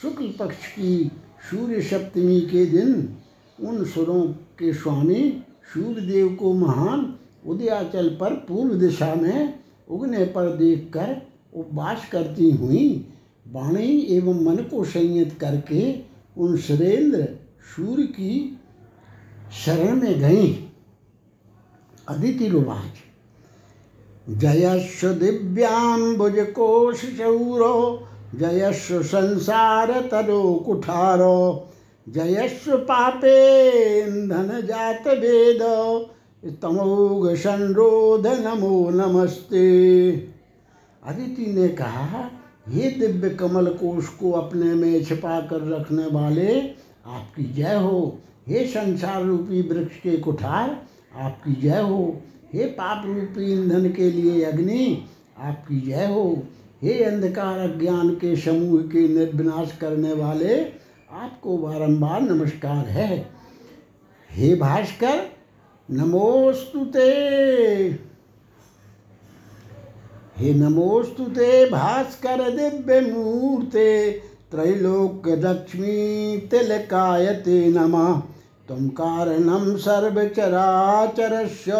शुक्ल 0.00 0.32
पक्ष 0.38 0.66
की 0.68 1.10
सूर्य 1.50 1.80
सप्तमी 1.82 2.40
के 2.40 2.64
दिन 2.66 2.92
उन 3.58 3.84
सुरों 3.84 4.22
के 4.58 4.72
स्वामी 4.72 5.22
सूर्यदेव 5.74 6.34
को 6.34 6.52
महान 6.52 7.12
उदयाचल 7.46 8.08
पर 8.20 8.34
पूर्व 8.48 8.74
दिशा 8.74 9.14
में 9.14 9.54
उगने 9.88 10.24
पर 10.26 10.56
देखकर 10.56 11.16
उपवास 11.54 12.08
करती 12.12 12.50
हुई 12.50 12.86
वाणी 13.46 14.00
एवं 14.10 14.44
मन 14.44 14.62
को 14.62 14.84
संयत 14.84 15.36
करके 15.40 15.82
उन 16.36 16.56
सुरेंद्र 16.56 17.26
सूर्य 17.76 18.06
की 18.06 18.34
शरण 19.52 19.94
में 19.94 20.20
गई। 20.20 20.52
अदिति 22.08 22.48
रुवाच 22.48 23.02
जयस्व 24.38 25.08
दिव्यांबुज 25.08 26.34
कोश 26.38 27.04
चौरो, 27.18 28.06
जयस्व 28.34 29.02
संसार 29.02 29.92
तरो 30.10 30.54
कुठारो, 30.66 31.68
जयस्व 32.06 32.76
पापे 32.78 34.02
धन 34.28 34.60
जात 34.66 35.06
वेद 35.08 35.62
तमोग 36.62 37.34
संरोध 37.34 38.26
नमो 38.26 38.90
नमस्ते। 38.90 40.10
अदिति 41.02 41.46
ने 41.46 41.68
कहा 41.68 42.30
हे 42.68 42.90
दिव्य 42.90 43.30
कमल 43.30 43.66
कोश 43.66 44.08
को 44.08 44.32
अपने 44.32 44.74
में 44.74 45.04
छिपा 45.04 45.40
कर 45.40 45.68
रखने 45.68 46.06
वाले, 46.06 46.60
आपकी 47.06 47.44
जय 47.44 47.74
हो। 47.74 48.18
हे 48.48 48.66
संसार 48.66 49.22
रूपी 49.22 49.60
वृक्ष 49.62 49.96
के 49.96 50.16
कुठार, 50.16 50.86
आपकी 51.16 51.52
जय 51.60 51.80
हो। 51.80 52.22
हे 52.52 52.64
पाप 52.64 53.06
रूपी 53.06 53.52
ईंधन 53.52 53.90
के 53.90 54.10
लिए 54.10 54.44
अग्नि, 54.44 55.04
आपकी 55.38 55.80
जय 55.80 56.06
हो। 56.06 56.42
हे 56.82 57.04
अंधकार 57.04 57.58
अज्ञान 57.58 58.10
के 58.10 58.36
समूह 58.36 58.82
के 58.82 59.08
निर्विनाश 59.08 59.76
करने 59.80 60.12
वाले, 60.12 60.60
आपको 61.12 61.58
बारंबार 61.58 62.20
नमस्कार 62.20 62.86
है। 62.86 63.30
हे 64.30 64.54
भास्कर 64.54 65.22
नमोस्तुते 65.90 67.10
हे 70.38 70.54
नमोस्तुते 70.54 71.70
भास्कर 71.70 72.40
दिव्य 72.50 73.00
मूर्ते 73.00 74.10
त्रैलोक्य 74.50 75.36
लक्ष्मी 75.36 76.36
तिलकायते 76.50 77.66
नमः। 77.68 78.22
तुम 78.68 78.88
कारणम 78.88 79.76
सर्वचराचरस्य। 79.76 81.72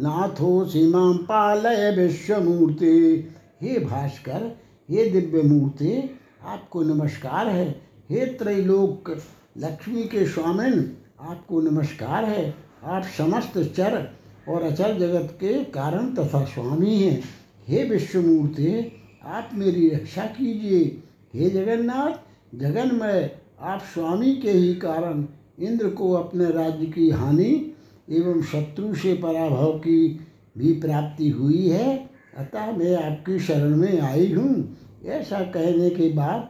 नाथोऽसि 0.00 0.86
माँ 0.86 1.14
पालय 1.14 1.90
विश्वमूर्ति। 1.96 3.28
हे 3.62 3.78
भास्कर, 3.78 4.58
हे 4.90 5.10
दिव्य 5.10 5.42
मूर्ति 5.48 6.20
आपको 6.44 6.82
नमस्कार 6.82 7.48
है। 7.48 7.80
हे 8.10 8.26
त्रैलोक, 8.26 9.16
लक्ष्मी 9.58 10.04
के 10.04 10.26
स्वामिन, 10.26 10.96
आपको 11.20 11.60
नमस्कार 11.60 12.24
है। 12.24 12.54
आप 12.84 13.02
समस्त 13.02 13.58
चर 13.58 14.08
और 14.48 14.62
अचर 14.62 14.98
जगत 14.98 15.28
के 15.40 15.64
कारण 15.64 16.14
तथा 16.14 16.44
स्वामी 16.44 16.96
हैं। 16.96 17.22
हे 17.68 17.84
विश्वमूर्ति, 17.84 18.92
आप 19.24 19.50
मेरी 19.54 19.88
रक्षा 19.88 20.22
कीजिए। 20.22 21.02
हे 21.34 21.50
जगन्नाथ 21.50 22.12
जगन 22.58 22.98
में 23.02 23.30
आप 23.60 23.80
स्वामी 23.80 24.36
के 24.36 24.50
ही 24.50 24.74
कारण 24.74 25.26
इंद्र 25.62 25.88
को 25.88 26.12
अपने 26.12 26.44
राज्य 26.44 26.86
की 26.86 27.10
हानि 27.10 27.74
एवं 28.10 28.42
शत्रु 28.42 28.94
से 28.94 29.14
पराभव 29.14 29.72
की 29.78 30.20
भी 30.58 30.72
प्राप्ति 30.80 31.28
हुई 31.30 31.68
है। 31.68 32.10
अतः 32.38 32.76
मैं 32.76 32.96
आपकी 32.96 33.38
शरण 33.38 33.76
में 33.76 34.00
आई 34.00 34.32
हूँ। 34.32 34.78
ऐसा 35.04 35.40
कहने 35.40 35.90
के 35.90 36.08
बाद 36.08 36.48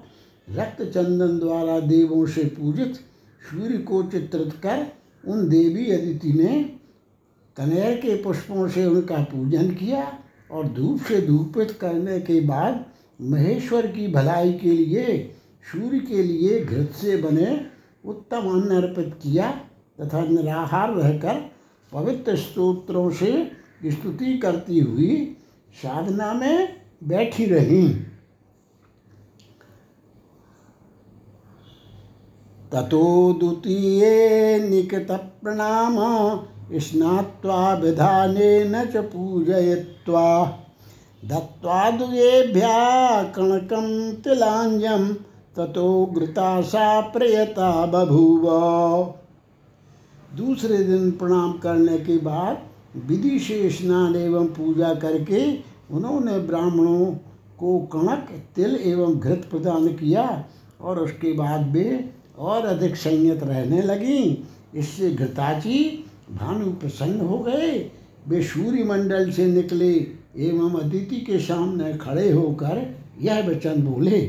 रक्त 0.50 0.82
चंदन 0.82 1.38
द्वारा 1.38 1.80
देवों 1.80 2.26
से 2.26 2.44
पूजित 2.44 2.94
सूर्य 3.50 3.78
को 3.78 4.02
चित्रित 4.02 4.52
कर 4.52 4.86
उन 5.28 5.48
देवी 5.48 5.90
अदिति 5.90 6.32
ने 6.32 6.64
कनेर 7.56 7.96
के 7.96 8.22
पुष्पों 8.22 8.68
से 8.68 8.86
उनका 8.86 9.16
पूजन 9.16 9.70
किया 9.70 10.18
और 10.50 10.68
धूप 10.68 11.00
से 11.00 11.20
धूपित 11.20 11.70
करने 11.70 12.20
के 12.20 12.40
बाद 12.40 12.84
महेश्वर 13.20 13.86
की 13.86 14.06
भलाई 14.08 14.52
के 14.52 14.72
लिए, 14.72 15.34
सूर्य 15.72 15.98
के 15.98 16.22
लिए 16.22 16.60
घृत 16.64 16.90
से 16.90 17.16
बने 17.16 17.71
उत्तम 18.04 18.48
अन्न 18.50 18.76
अर्पित 18.76 19.18
किया 19.22 19.50
तथा 19.98 20.24
निराहार 20.24 20.92
रहकर 20.94 21.40
पवित्र 21.92 22.36
स्तोत्रों 22.36 23.10
से 23.10 23.32
स्तुति 23.86 24.38
करती 24.38 24.78
हुई 24.78 25.36
साधना 25.82 26.32
में 26.32 26.82
बैठी 27.04 27.46
रहीं। 27.46 27.88
ततो 32.72 33.32
द्वितीये 33.32 34.58
निकटप्रणाम 34.68 35.96
स्नात्वा 36.80 37.72
विधानेन 37.74 38.84
च 38.84 38.96
पूजयित्वा 39.04 40.28
दत्वादुयेभ्या 41.22 42.78
कणकं 43.32 43.88
तिलाञ्जं 44.14 45.12
ततो 45.56 46.06
घृता 46.06 46.60
सा 46.60 47.00
प्रियता 47.00 47.70
बभूव। 47.86 48.44
दूसरे 50.36 50.76
दिन 50.78 51.10
प्रणाम 51.10 51.52
करने 51.52 51.98
के 51.98 52.16
बाद 52.18 52.62
विधि 53.08 53.38
से 53.38 53.68
स्नान 53.70 54.16
एवं 54.16 54.46
पूजा 54.46 54.94
करके 54.94 55.42
उन्होंने 55.90 56.38
ब्राह्मणों 56.38 57.06
को 57.58 57.78
कणक, 57.92 58.28
तिल 58.56 58.76
एवं 58.76 59.18
घृत 59.18 59.46
प्रदान 59.50 59.88
किया 59.88 60.44
और 60.80 60.98
उसके 60.98 61.32
बाद 61.32 61.70
वे 61.72 62.10
और 62.38 62.66
अधिक 62.66 62.96
संयत 62.96 63.42
रहने 63.42 63.82
लगी। 63.82 64.44
इससे 64.74 65.10
घृताची 65.10 66.04
भानु 66.32 66.70
प्रसन्न 66.72 67.20
हो 67.20 67.38
गए। 67.38 67.90
वे 68.28 68.42
सूर्य 68.42 68.84
मंडल 68.84 69.30
से 69.30 69.46
निकले 69.46 69.92
एवं 70.38 70.78
अदिति 70.80 71.16
के 71.16 71.38
सामने 71.38 71.92
खड़े 71.94 72.30
होकर 72.30 72.86
यह 73.20 73.48
वचन 73.48 73.82
बोले 73.82 74.20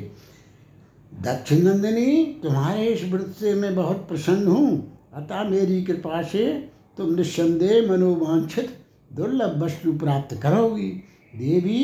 दक्षिणंदिनी 1.23 2.23
तुम्हारे 2.43 2.85
इस 2.85 3.03
व्रत 3.11 3.35
से 3.39 3.53
मैं 3.55 3.75
बहुत 3.75 3.97
प्रसन्न 4.07 4.47
हूँ। 4.47 4.71
अतः 5.13 5.43
मेरी 5.43 5.81
कृपा 5.83 6.21
से 6.21 6.45
तुम 6.97 7.13
निस्संदेह 7.15 7.91
मनोवांछित, 7.91 8.69
दुर्लभ 9.11 9.63
वस्तु 9.63 9.93
प्राप्त 9.93 10.35
करोगी। 10.41 10.89
देवी 11.33 11.81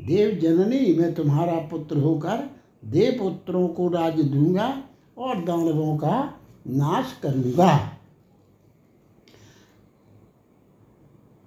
देव 0.00 0.30
जननी 0.42 0.94
मैं 0.98 1.12
तुम्हारा 1.14 1.54
पुत्र 1.70 1.96
होकर 1.96 2.48
देव 2.84 3.16
पुत्रों 3.18 3.66
को 3.68 3.88
राज्य 3.88 4.22
दूँगा 4.24 4.66
और 5.18 5.44
दानवों 5.44 5.96
का 5.96 6.18
नाश 6.68 7.16
करूँगा 7.22 7.76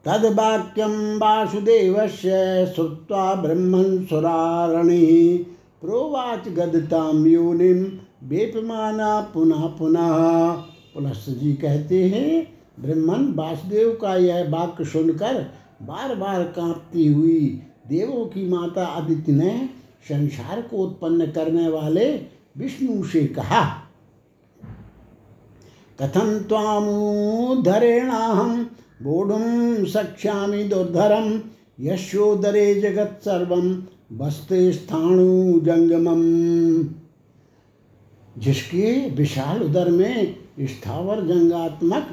तद्वाक्यम 0.06 0.94
वासुदेवस्य 1.18 2.32
श्रुत्वा 2.76 3.34
ब्रह्मन् 3.36 4.06
सुरारणि। 4.06 5.46
प्रोवाच 5.84 6.48
गदताम 6.48 7.28
योनिम 7.28 7.84
बेपमाना 8.30 9.32
पुनः 9.34 9.78
पुनः। 9.78 10.52
पुलस्त 10.94 11.30
जी 11.30 11.54
कहते 11.54 12.10
हैं, 12.10 12.54
ब्रह्मन 12.80 13.34
वासुदेव 13.34 13.98
का 14.02 14.16
यह 14.16 14.50
वाक्य 14.50 14.86
सुनकर 14.86 15.52
बार 15.82 16.16
बार 16.16 16.54
कांपती 16.56 17.08
हुई 17.08 17.62
देवों 17.88 18.26
की 18.26 18.50
माता 18.50 18.86
आदित्य 18.86 19.32
ने 19.32 19.70
संसार 20.10 20.62
को 20.62 20.78
उत्पन्न 20.78 21.32
करने 21.32 21.70
वाले 21.70 22.22
विष्णु 22.58 23.04
से 23.04 23.28
कहा 23.28 23.82
कथम 26.00 26.40
तामुद्धरेणाहम 26.50 28.70
बोढ़ुम 29.04 29.86
सख्यामि 29.86 30.64
दुर्धरम 30.64 31.42
यशोदरे 31.80 32.82
जगत 32.82 33.22
सर्वम 33.26 33.84
बस्ते 34.14 34.74
स्थाणु 34.74 35.60
जंगमम। 35.60 36.24
जिसके 38.42 39.10
विशाल 39.10 39.64
उदर 39.64 39.90
में 39.90 40.36
स्थावर 40.62 41.22
जंगात्मक 41.22 42.08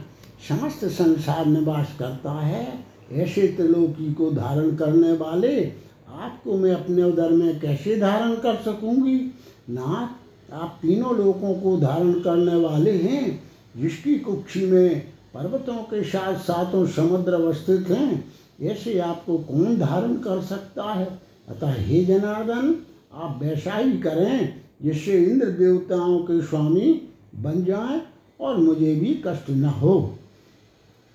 समस्त 0.48 0.84
संसार 0.84 1.46
निवास 1.46 1.96
करता 1.98 2.32
है, 2.32 2.84
ऐसे 3.12 3.46
त्रिलोकी 3.46 4.12
को 4.12 4.30
धारण 4.30 4.76
करने 4.76 5.12
वाले, 5.12 5.72
आपको 6.08 6.58
मैं 6.58 6.72
अपने 6.72 7.02
उदर 7.02 7.30
में 7.30 7.60
कैसे 7.60 7.96
धारण 7.96 8.34
कर 8.34 8.54
सकूँगी? 8.56 9.34
नाथ 9.70 10.20
आप 10.52 10.78
तीनों 10.82 11.16
लोगों 11.16 11.54
को 11.54 11.76
धारण 11.76 12.12
करने 12.12 12.54
वाले 12.54 12.90
हैं, 12.90 13.42
जिसकी 13.76 14.18
कुक्षी 14.18 14.66
में 14.66 15.00
पर्वतों 15.34 15.76
के 15.76 16.02
साथ 16.02 16.34
सातों 16.34 16.86
समुद्र 16.86 17.32
अवस्थित 17.32 17.90
हैं, 17.90 18.32
ऐसे 18.62 18.98
आपको 18.98 19.38
कौन 19.38 19.78
धारण 19.78 20.14
कर 20.14 20.42
सकता 20.42 20.84
है? 20.84 21.29
अतः 21.50 21.72
हे 21.72 22.04
जनार्दन, 22.04 22.82
आप 23.14 23.40
वैसा 23.42 23.74
ही 23.74 23.98
करें, 23.98 24.60
जिससे 24.82 25.24
इंद्र 25.24 25.46
देवताओं 25.46 26.18
के 26.18 26.42
स्वामी 26.42 27.08
बन 27.36 27.64
जाएँ 27.64 28.02
और 28.40 28.56
मुझे 28.56 28.94
भी 28.94 29.22
कष्ट 29.26 29.50
न 29.50 29.64
हो। 29.64 30.18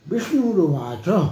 विष्णुरुवाच 0.10 1.32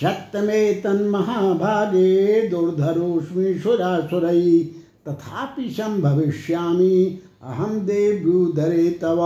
सप्तमे 0.00 0.74
तन्महाभागे 0.74 2.48
दुर्धरोऽस्मि 2.48 3.60
सुरासुरै, 3.62 4.70
तथापि 5.08 5.70
सम्भविष्यामि 5.70 7.18
अहं 7.42 7.86
देव्युदरे 7.86 8.90
तव। 8.90 9.20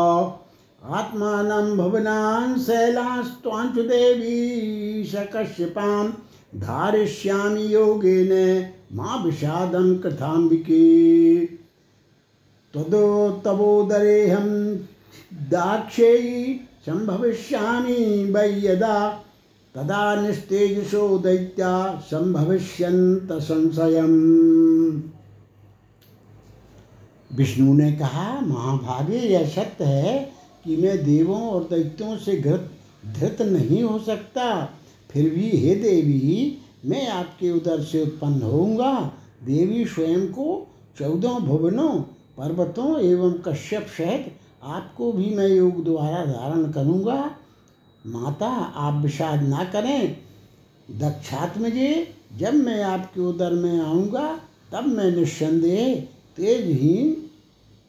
आत्मानं 0.85 1.77
भवनान् 1.77 2.59
शैलास्त्वाञ्चु 2.59 3.83
देवी 3.83 5.05
धारिष्यामि 6.57 7.75
योगेन 7.75 8.33
मा 8.93 9.17
विषादं 9.25 9.99
कृथाम्बिके। 9.99 11.47
तवोदरेऽहं 12.75 14.49
दाक्षेयी 15.51 16.61
सम्भविष्यामि 16.87 18.33
वै 18.33 18.49
यदा 18.65 19.25
तदा 19.75 20.21
निस्तेजसो 20.21 21.19
दैत्या 21.19 22.03
संभविष्यंत 22.07 23.33
संशयम। 23.33 24.13
विष्णु 27.37 27.75
ने 27.75 27.93
कहा, 27.93 28.41
महाभागे 28.41 29.19
यह 29.19 29.49
सत्य 29.49 29.85
है 29.85 30.33
कि 30.65 30.77
मैं 30.77 31.05
देवों 31.05 31.41
और 31.43 31.63
दैत्यों 31.63 32.17
से 32.17 32.37
घृत 32.37 32.71
धृत 33.21 33.43
नहीं 33.43 33.83
हो 33.83 33.99
सकता। 33.99 34.71
फिर 35.15 35.31
भी, 35.31 35.51
हे 35.51 35.75
देवी, 35.75 36.59
मैं 36.85 37.09
आपके 37.09 37.51
उदर 37.51 37.81
से 37.81 38.03
उत्पन्न 38.03 38.43
होऊँगा। 38.43 39.13
देवी 39.45 39.85
स्वयं 39.85 40.27
को 40.27 40.67
चौदह 40.99 41.39
भुवनों, 41.39 41.99
पर्वतों 42.39 43.01
एवं 43.01 43.33
कश्यप 43.33 43.87
सहित 43.87 44.37
आपको 44.63 45.13
भी 45.13 45.35
मैं 45.35 45.49
योग 45.49 45.85
द्वारा 45.85 46.25
धारण 46.25 46.73
करूँगा। 46.73 47.37
माता, 48.07 48.47
आप 48.75 49.03
विषाद 49.03 49.43
ना 49.43 49.65
करें। 49.65 50.17
दक्षात्म 50.91 51.69
जी 51.69 52.09
जब 52.39 52.55
मैं 52.55 52.83
आपके 52.83 53.21
उदर 53.21 53.53
में 53.53 53.81
आऊँगा, 53.81 54.41
तब 54.73 54.87
मैं 54.87 55.17
निस्संदेह 55.17 56.01
तेजहीन, 56.37 57.31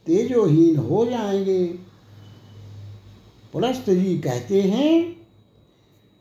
तेजोहीन 0.05 0.75
हो 0.75 1.05
जाएँगे। 1.05 1.65
पुलस्त 3.53 3.89
जी 3.89 4.17
कहते 4.17 4.61
हैं 4.61 5.14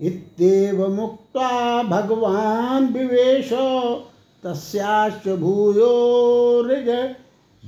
इत्येव 0.00 0.88
मुक्ता 0.88 1.82
भगवान 1.82 2.86
विवेश, 2.86 3.50
तस्याश्च 4.44 5.28
भूयोरिग 5.28 7.14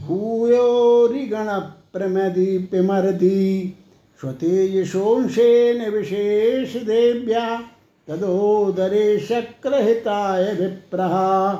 भूयोरिगण 0.04 1.46
प्रमदि 1.92 2.58
पिमरति 2.58 3.74
स्वतेजसोंशेन 4.20 5.90
विशेषदेव्या 5.90 7.62
तदोदरे 8.08 9.18
शक्रहिताय 9.18 10.54
विप्रः। 10.54 11.50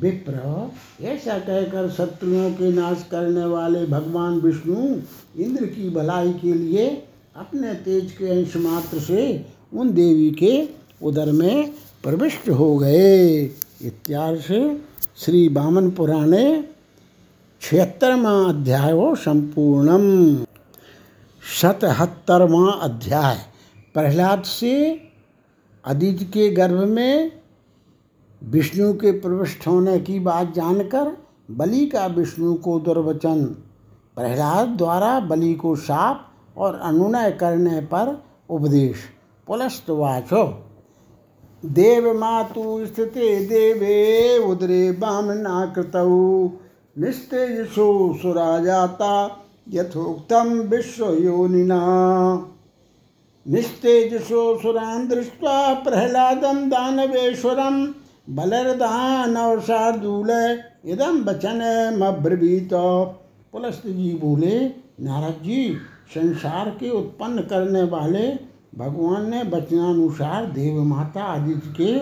विप्र? 0.00 0.70
ऐसा 1.04 1.38
कहकर 1.38 1.90
शत्रुओं 1.90 2.50
के 2.50 2.72
नाश 2.72 3.08
करने 3.10 3.44
वाले 3.44 3.86
भगवान 3.86 4.40
विष्णु, 4.40 4.96
इंद्र 5.42 5.66
की 5.66 5.90
भलाई 5.90 6.32
के 6.32 6.54
लिए 6.54 7.02
अपने 7.36 7.74
तेज 7.74 8.12
के 8.12 8.26
अंश 8.26 8.56
मात्र 8.56 8.98
से 8.98 9.51
उन 9.74 9.92
देवी 9.92 10.30
के 10.30 10.68
उदर 11.02 11.32
में 11.32 11.72
प्रविष्ट 12.02 12.48
हो 12.48 12.76
गए। 12.78 13.42
इत्यार्थ 13.82 14.80
श्री 15.16 15.48
वामन 15.48 15.90
पुराणे 15.90 16.68
छिहत्तरवा 17.62 18.48
अध्याय 18.48 18.92
हो 18.92 19.14
संपूर्णम। 19.14 20.36
शतहत्तरवा 21.60 22.72
अध्याय। 22.72 23.38
प्रहलाद 23.94 24.42
से 24.42 24.74
अदिति 25.84 26.24
के 26.24 26.50
गर्भ 26.50 26.84
में 26.88 27.32
विष्णु 28.42 28.92
के 28.94 29.12
प्रविष्ट 29.12 29.66
होने 29.66 29.98
की 29.98 30.18
बात 30.20 30.54
जानकर 30.54 31.16
बलि 31.50 31.86
का 31.86 32.06
विष्णु 32.06 32.54
को 32.54 32.80
दुर्वचन। 32.80 33.44
प्रहलाद 34.16 34.68
द्वारा 34.68 35.20
बलि 35.20 35.54
को 35.54 35.76
साप 35.76 36.28
और 36.56 36.74
अनुनय 36.74 37.30
करने 37.30 37.80
पर 37.80 38.24
उपदेश। 38.50 38.96
पुलस्तवाचो 39.46 40.68
देव 41.64 42.18
मातु 42.18 42.86
स्थिते 42.86 43.44
देवे 43.44 44.38
उदरे 44.38 44.92
बामनाकृतौ 44.92 46.50
निस्तेजसो 46.98 48.18
सुरा 48.22 48.58
जाता 48.58 49.40
यथोक्तम 49.68 50.60
विश्वयोनिना। 50.60 51.80
निस्तेजसो 53.48 54.58
सुरान् 54.58 55.08
दृष्ट्वा 55.08 55.74
प्रहलादं 55.74 56.68
दानवेश्वरं 56.68 57.94
बलरदानवशार्दूल 58.30 60.58
इदम 60.86 61.24
वचनमब्रवीत। 61.24 62.70
पुलस्त 63.52 63.86
जी 63.86 64.14
बोले, 64.14 64.70
नारद 65.00 65.32
जी, 65.32 65.76
संसार 66.14 66.70
के 66.70 66.90
उत्पन्न 66.90 67.38
करने 67.38 67.82
वाले 67.82 68.51
भगवान 68.74 69.30
ने 69.30 69.42
वचनानुसार 69.42 70.46
देव 70.46 70.82
माता 70.84 71.22
आदित्य 71.22 71.70
के 71.70 71.92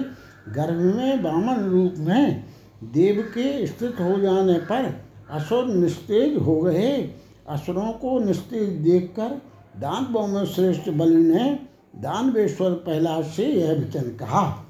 गर्भ 0.52 0.80
में 0.96 1.22
वामन 1.22 1.64
रूप 1.64 1.94
में 1.98 2.44
देव 2.84 3.22
के 3.22 3.66
स्थित 3.66 4.00
हो 4.00 4.20
जाने 4.20 4.58
पर 4.58 5.04
असुर 5.30 5.64
निस्तेज 5.64 6.36
हो 6.36 6.60
गए। 6.60 7.14
असुरों 7.48 7.92
को 7.92 8.18
निस्तेज 8.18 8.68
देखकर 8.68 9.40
दानवों 9.80 10.26
में 10.26 10.44
श्रेष्ठ 10.46 10.88
बलि 10.90 11.22
ने 11.24 11.58
दानवेश्वर 11.96 12.70
प्रहलाद 12.70 13.24
से 13.24 13.44
यह 13.44 13.72
वचन 13.72 14.00
कहा, 14.00 14.64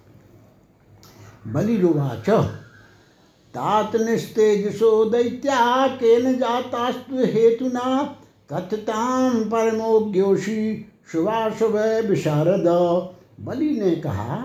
बलिरुवाच, 1.46 2.30
तात 3.54 3.96
निस्तेजसो 3.96 5.04
दैत्या, 5.04 5.86
केन 5.86 6.38
जातास्तु 6.38 7.16
हेतुना 7.16 8.16
कथताम 8.52 9.44
परमोज्ञोषी 9.44 10.86
शुभाशुभ 11.12 11.76
विशारद 12.10 12.64
बलि 13.44 13.70
ने 13.70 13.90
कहा, 13.90 14.36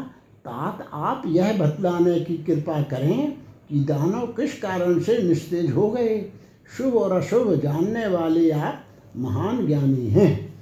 तात, 0.45 0.88
आप 0.93 1.24
यह 1.28 1.57
बतलाने 1.57 2.20
की 2.20 2.38
कृपा 2.38 2.82
करें 2.82 3.38
कि 3.70 3.80
दानव 3.80 4.28
किस 4.28 4.61
कारण 4.61 4.99
से 4.99 5.24
निस्तेज 5.24 5.72
हो 5.72 5.89
गए? 5.89 6.32
शुभ 6.78 6.95
और 6.95 7.11
अशुभ 7.11 7.53
जानने 7.53 8.07
वाले 8.07 8.51
आप 8.51 8.82
महान 9.18 9.68
ज्ञानी 9.68 10.07
हैं। 10.07 10.53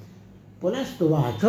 पुनस्तुवाच। 0.62 1.45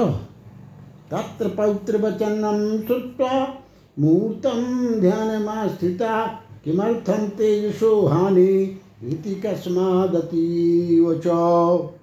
तत्र 1.10 1.48
पवित्र 1.48 1.96
वचनम 1.96 2.86
श्रुत्वा 2.86 3.54
मूर्तम 3.98 4.94
ध्यानमास्थिता 5.00 6.26
किमर्थम 6.64 7.28
तेजसो 7.28 8.06
हानि 8.06 8.80
कस्मादति 9.28 11.04
वचो 11.08 11.94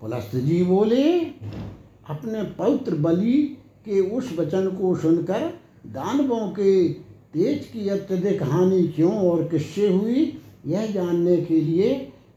पुलस्त 0.00 0.36
जी 0.36 0.64
बोले, 0.64 1.20
अपने 2.08 2.42
पवित्र 2.42 2.94
बलि 2.94 3.42
के 3.84 4.00
उस 4.00 4.38
वचन 4.38 4.66
को 4.66 4.94
सुनकर 4.96 5.40
दानवों 5.86 6.48
के 6.48 6.88
तेज 6.88 7.64
की 7.64 7.88
अत्यधिक 7.88 8.42
हानि 8.42 8.88
क्यों 8.88 9.30
और 9.30 9.42
किससे 9.44 9.92
हुई, 9.92 10.40
यह 10.66 10.86
जानने 10.86 11.36
के 11.36 11.60
लिए 11.60 11.94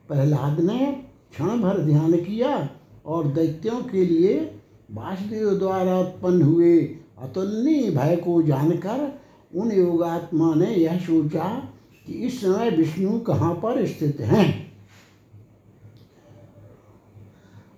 प्रहलाद 0.07 0.59
ने 0.59 0.85
क्षण 1.31 1.61
भर 1.61 1.77
ध्यान 1.77 2.11
किया 2.11 2.69
और 3.05 3.27
दैत्यों 3.27 3.81
के 3.81 4.05
लिए 4.05 4.59
वासुदेव 4.91 5.49
द्वारा 5.49 5.99
उत्पन्न 5.99 6.41
हुए 6.41 6.77
अतुलनीय 7.21 7.89
भय 7.91 8.15
को 8.15 8.41
जानकर 8.41 9.19
उन 9.55 9.71
योगात्मा 9.71 10.53
ने 10.55 10.75
यह 10.75 10.99
सोचा 10.99 11.49
कि 12.07 12.13
इस 12.13 12.41
समय 12.41 12.69
विष्णु 12.69 13.19
कहाँ 13.19 13.53
पर 13.53 13.85
स्थित 13.85 14.21
हैं। 14.21 14.62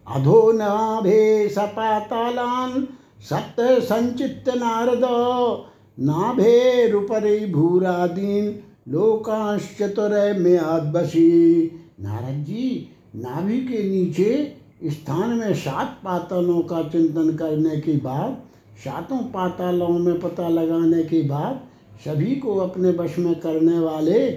अधो 0.08 0.52
नाभे 0.52 1.50
सपातालान 1.50 2.88
सप्त 3.30 3.56
संचित 3.60 4.44
नारद 4.48 5.02
नाभे 5.04 6.06
नाभेरुपरि 6.06 7.46
भूरादीन 7.46 8.60
लोकांश्चतुरय 8.90 10.34
में 10.34 10.58
आदबसी 10.58 11.66
नारद 12.02 12.44
जी 12.44 12.90
नाभि 13.16 13.60
के 13.60 13.90
नीचे 13.90 14.58
स्थान 14.84 15.30
में 15.30 15.54
सात 15.54 16.00
पातालों 16.04 16.62
का 16.62 16.84
चिंतन 16.84 17.36
करने 17.36 17.78
के 17.78 17.98
बाद, 17.98 18.38
सातों 18.84 19.18
पातालों 19.18 19.90
में 19.90 20.20
पता 20.20 20.50
लगाने 20.50 21.04
के 21.04 21.22
बाद, 21.22 21.62
सभी 22.06 22.36
को 22.36 22.56
अपने 22.56 22.90
वश 22.90 23.18
में 23.18 23.36
करने 23.36 23.80
वाले 23.80 24.28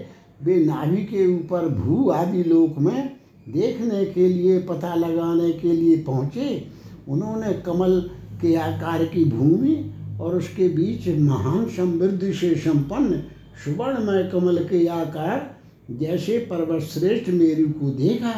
वे 0.43 0.64
नाभि 0.64 0.97
के 0.97 1.37
ऊपर 1.37 1.69
भू 1.69 2.11
आदि 2.11 2.45
लोक 2.45 2.79
में 2.79 3.18
देखने 3.49 4.05
के 4.05 4.28
लिए, 4.28 4.59
पता 4.61 4.94
लगाने 4.94 5.53
के 5.53 5.72
लिए 5.72 5.96
पहुँचे। 5.96 6.66
उन्होंने 7.09 7.53
कमल 7.66 8.01
के 8.40 8.55
आकार 8.55 9.05
की 9.05 9.24
भूमि 9.24 9.74
और 10.20 10.36
उसके 10.36 10.68
बीच 10.68 11.09
महान 11.18 11.68
समृद्धि 11.68 12.32
से 12.32 12.55
संपन्न 12.55 13.22
सुवर्णमय 13.64 14.28
कमल 14.32 14.59
के 14.64 14.86
आकार 14.86 15.57
जैसे 15.90 16.38
पर्वत 16.51 16.82
श्रेष्ठ 16.82 17.28
मेरु 17.30 17.68
को 17.70 17.90
देखा। 17.90 18.34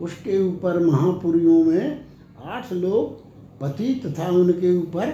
उसके 0.00 0.38
ऊपर 0.42 0.78
महापुरियों 0.86 1.64
में 1.64 2.04
आठ 2.44 2.72
लोग 2.72 3.22
पति 3.60 3.94
तथा 4.06 4.28
उनके 4.28 4.76
ऊपर 4.76 5.10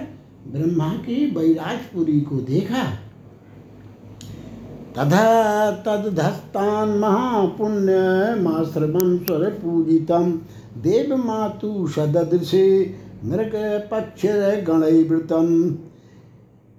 ब्रह्मा 0.47 0.89
की 1.05 1.25
बैराजपुरी 1.31 2.19
को 2.21 2.35
देखा। 2.41 2.83
तथा 4.97 5.71
तदधस्तान 5.85 6.89
महापुण्य 6.89 7.93
माश्रमं 8.39 9.17
स्वर 9.17 9.49
पूजितम 9.49 10.31
देव 10.77 11.15
मातु 11.17 11.87
सदृशे 11.87 12.67
नृक 13.25 13.51
पक्ष 13.91 14.25
गणवृतम 14.67 15.47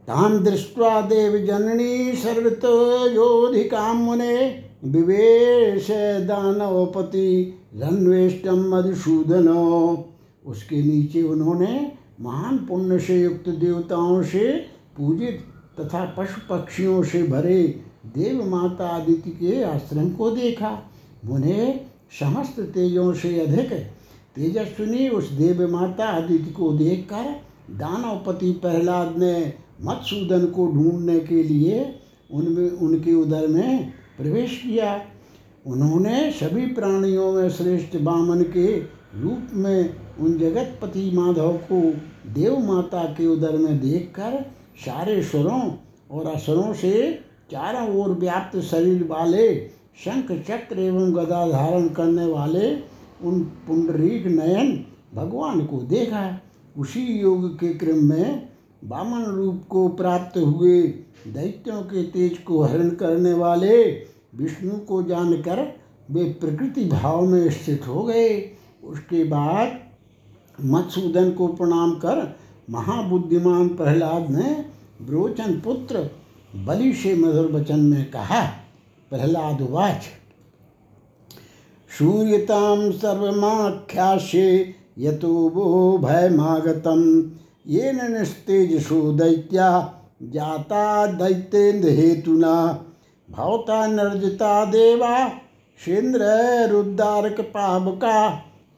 तान 0.08 0.42
दृष्ट्वा 0.44 1.00
देव 1.00 1.36
जननी 1.46 2.16
सर्वतो 2.16 2.74
योधिका 3.08 3.92
मुने 3.92 4.36
विवेश 4.84 5.86
दानवपति 6.28 7.28
रन्वेष्टम 7.74 8.60
मधुसूदन। 8.74 9.48
उसके 10.44 10.82
नीचे 10.82 11.22
उन्होंने 11.22 11.92
महान 12.20 12.56
पुण्य 12.58 12.98
से 12.98 13.20
युक्त 13.20 13.48
देवताओं 13.48 14.22
से 14.22 14.50
पूजित 14.96 15.40
तथा 15.80 16.04
पशु 16.18 16.40
पक्षियों 16.50 17.02
से 17.02 17.22
भरे 17.22 17.62
देव 18.06 18.44
माता 18.44 18.86
आदित्य 18.86 19.30
के 19.30 19.62
आश्रम 19.62 20.10
को 20.10 20.30
देखा। 20.30 20.78
उन्हें 21.30 21.80
समस्त 22.20 22.60
तेजों 22.60 23.12
से 23.14 23.38
अधिक 23.40 23.72
तेजस्विनी 24.34 25.08
उस 25.08 25.30
देव 25.30 25.70
माता 25.70 26.04
आदित्य 26.04 26.50
को 26.50 26.72
देखकर 26.72 27.24
दानवपति 27.70 28.50
प्रहलाद 28.52 29.14
ने 29.18 29.52
मत्सूदन 29.80 30.46
को 30.46 30.66
ढूँढने 30.66 31.18
के 31.20 31.42
लिए 31.42 31.94
उनमें, 32.30 32.70
उनके 32.70 33.14
उदर 33.14 33.46
में 33.46 33.92
प्रवेश 34.16 34.60
किया। 34.64 35.00
उन्होंने 35.66 36.30
सभी 36.30 36.66
प्राणियों 36.66 37.32
में 37.32 37.48
श्रेष्ठ 37.50 37.96
बामन 37.96 38.42
के 38.42 38.76
रूप 39.14 39.50
में 39.54 39.94
उन 40.20 40.38
जगतपति 40.38 41.10
माधव 41.14 41.52
को 41.72 41.80
देव 42.32 42.58
माता 42.58 43.04
के 43.04 43.26
उदर 43.26 43.56
में 43.56 43.80
देखकर 43.80 44.40
सारे 44.76 45.22
स्वरों 45.22 45.60
और 46.10 46.26
असरों 46.26 46.72
से 46.72 46.92
चारों 47.52 48.00
ओर 48.00 48.10
व्याप्त 48.10 48.60
शरीर 48.60 49.04
वाले, 49.04 49.56
शंख 50.04 50.32
चक्र 50.32 50.78
एवं 50.78 51.14
गदा 51.14 51.48
धारण 51.48 51.88
करने 51.88 52.26
वाले, 52.26 52.76
उन 53.24 53.40
पुंडरीक 53.40 54.26
नयन 54.26 54.84
भगवान 55.14 55.66
को 55.66 55.76
देखा। 55.76 56.40
उसी 56.78 57.20
योग 57.20 57.54
के 57.54 57.74
क्रम 57.74 58.04
में 58.04 58.48
वामन 58.84 59.24
रूप 59.24 59.62
को 59.68 59.88
प्राप्त 59.88 60.38
हुए 60.38 60.82
दैत्यों 61.28 61.82
के 61.82 62.02
तेज 62.02 62.38
को 62.38 62.62
हरण 62.62 62.90
करने 62.90 63.32
वाले 63.34 63.84
विष्णु 64.34 64.78
को 64.78 65.02
जानकर 65.02 65.76
वे 66.10 66.24
प्रकृति 66.24 66.84
भाव 66.84 67.26
में 67.26 67.50
स्थित 67.50 67.88
हो 67.88 68.02
गए। 68.02 68.50
उसके 68.84 69.24
बाद 69.24 69.78
मत्सूदन 70.64 71.30
को 71.30 71.46
प्रणाम 71.46 71.92
कर 71.94 72.36
महाबुद्धिमान 72.70 73.68
प्रहलाद 73.68 74.30
ने 74.30 74.64
ब्रोचन 75.02 75.60
पुत्र 75.64 76.10
बलि 76.56 76.92
से 76.92 77.14
मधुर 77.14 77.52
वचन 77.52 77.80
में 77.80 78.10
कहा, 78.10 78.40
प्रहलाद 79.10 79.66
वाच। 79.70 80.02
शूर्यताम 81.98 82.90
सर्वमाख्याशे 82.90 84.74
यतो 84.98 85.28
वो 85.28 85.98
भयमागतम। 85.98 87.30
ये 87.66 87.92
निस्तेजसो 87.92 89.12
दैत्या, 89.12 89.94
जाता 90.22 91.06
दैत्येन्द्र 91.06 91.88
हेतुना 91.88 92.84
भवता 93.30 93.86
नर्जिता 93.86 94.64
देवा, 94.64 95.28
शेन्द्र 95.84 96.20
रुद्धारक 96.70 97.40
पावका। 97.40 98.30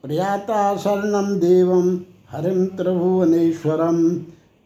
प्रयाता 0.02 0.76
शरणम 0.76 1.36
देवम 1.36 2.00
हरिम 2.30 2.66
त्रिभुवनेश्वरम। 2.66 4.14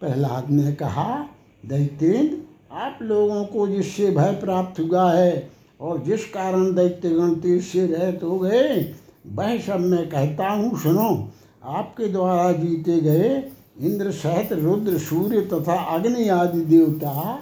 प्रहलाद 0.01 0.51
ने 0.51 0.73
कहा, 0.73 1.27
दैत्येन्द्र 1.67 2.48
आप 2.73 2.99
लोगों 3.03 3.45
को 3.45 3.67
जिससे 3.69 4.11
भय 4.11 4.33
प्राप्त 4.33 4.81
हुआ 4.81 5.13
है 5.13 5.51
और 5.81 6.03
जिस 6.03 6.25
कारण 6.25 6.75
दैत्यगण 6.75 7.35
तीर 7.35 7.61
से 7.63 7.87
रहत 7.87 8.23
हो 8.23 8.39
गए, 8.39 8.95
वह 9.27 9.59
सब 9.59 9.81
मैं 9.81 10.09
कहता 10.09 10.49
हूँ, 10.49 10.79
सुनो। 10.79 11.29
आपके 11.65 12.09
द्वारा 12.09 12.53
जीते 12.53 13.01
गए 13.01 13.51
इंद्र 13.81 14.11
सहित 14.11 14.53
रुद्र, 14.53 14.99
सूर्य 14.99 15.41
तथा 15.41 15.75
अग्नि 15.75 16.29
आदि 16.29 16.61
देवता, 16.61 17.41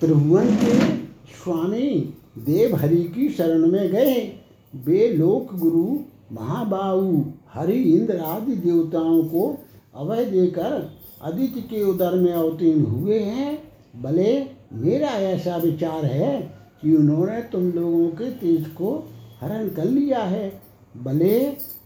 त्रिभुवन 0.00 0.54
के 0.56 0.78
स्वामी 1.36 2.14
देवहरि 2.38 3.02
की 3.04 3.28
शरण 3.28 3.66
में 3.66 3.88
गए। 3.88 4.14
वे 4.74 5.08
लोक 5.08 5.54
गुरु, 5.54 5.98
महाबाहु, 6.32 7.24
हरि, 7.54 7.82
इंद्र 7.82 8.18
आदि 8.18 8.56
देवताओं 8.56 9.22
को 9.22 9.58
अभय 9.94 10.24
देकर 10.24 10.92
आदित्य 11.22 11.60
के 11.60 11.82
उदर 11.82 12.14
में 12.14 12.32
अवतीर्ण 12.32 12.84
हुए 12.84 13.18
हैं। 13.18 13.69
भले 13.94 14.46
मेरा 14.72 15.08
ऐसा 15.08 15.56
विचार 15.56 16.04
है 16.04 16.40
कि 16.82 16.96
उन्होंने 16.96 17.40
तुम 17.42 17.70
लोगों 17.72 18.08
के 18.08 18.30
तेज 18.30 18.66
को 18.66 18.92
हरण 19.40 19.68
कर 19.68 19.84
लिया 19.84 20.18
है। 20.18 20.62
भले 20.96 21.40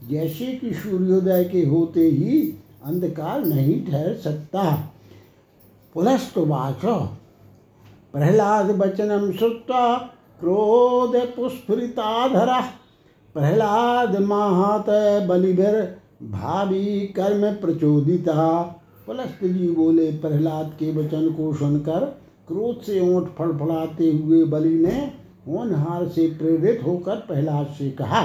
जैसे 0.08 0.46
कि 0.46 0.72
सूर्योदय 0.74 1.44
के 1.44 1.64
होते 1.66 2.00
ही 2.00 2.40
अंधकार 2.84 3.44
नहीं 3.44 3.84
ठहर 3.86 4.14
सकता। 4.14 4.92
पुलस्तुवाच 5.94 6.84
प्रहलाद 8.12 8.70
वचनम 8.70 9.30
श्रुत्वा 9.32 9.96
क्रोध 10.40 11.16
पुस्फुरिताधरा 11.36 12.60
प्रहलाद 13.34 14.16
महात 14.20 14.86
बलिभिर 15.28 15.80
भावी 16.22 17.00
कर्म 17.16 17.52
प्रचोदिता। 17.52 18.62
पुलस्त 19.06 19.44
जी 19.44 19.68
बोले, 19.68 20.10
प्रहलाद 20.12 20.70
के 20.78 20.90
वचन 20.92 21.28
को 21.30 21.52
सुनकर 21.54 22.04
क्रोध 22.48 22.80
से 22.82 23.00
ओंठ 23.00 23.24
फड़फड़ाते 23.38 24.10
हुए 24.12 24.44
बलि 24.44 24.74
ने 24.76 24.94
होनहार 25.48 26.06
से 26.08 26.26
प्रेरित 26.38 26.80
होकर 26.84 27.16
प्रहलाद 27.26 27.74
से 27.78 27.90
कहा, 27.90 28.22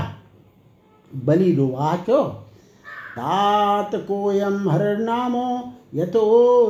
बलि 1.12 1.54
रुवाच 1.56 2.10
तात 3.12 3.96
कोयम 4.08 4.70
हरनामो 4.70 5.48
यतो 5.96 6.22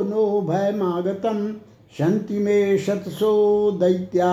नो 0.04 0.24
भयमागतम 0.42 1.46
शंति 1.98 2.38
में 2.38 2.78
शतसो 2.78 3.30
दैत्या, 3.72 4.32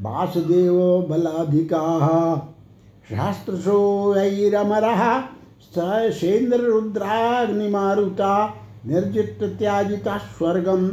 वासुदेव 0.00 0.78
बलाधिका। 1.10 1.82
शास्त्रसो 3.10 4.14
ऐरमरः 4.16 5.02
सेन्द्र 6.12 6.60
रुद्राग्निमारुता 6.62 8.32
निर्जित 8.86 9.38
त्याजिता 9.58 10.18
स्वर्गम 10.18 10.88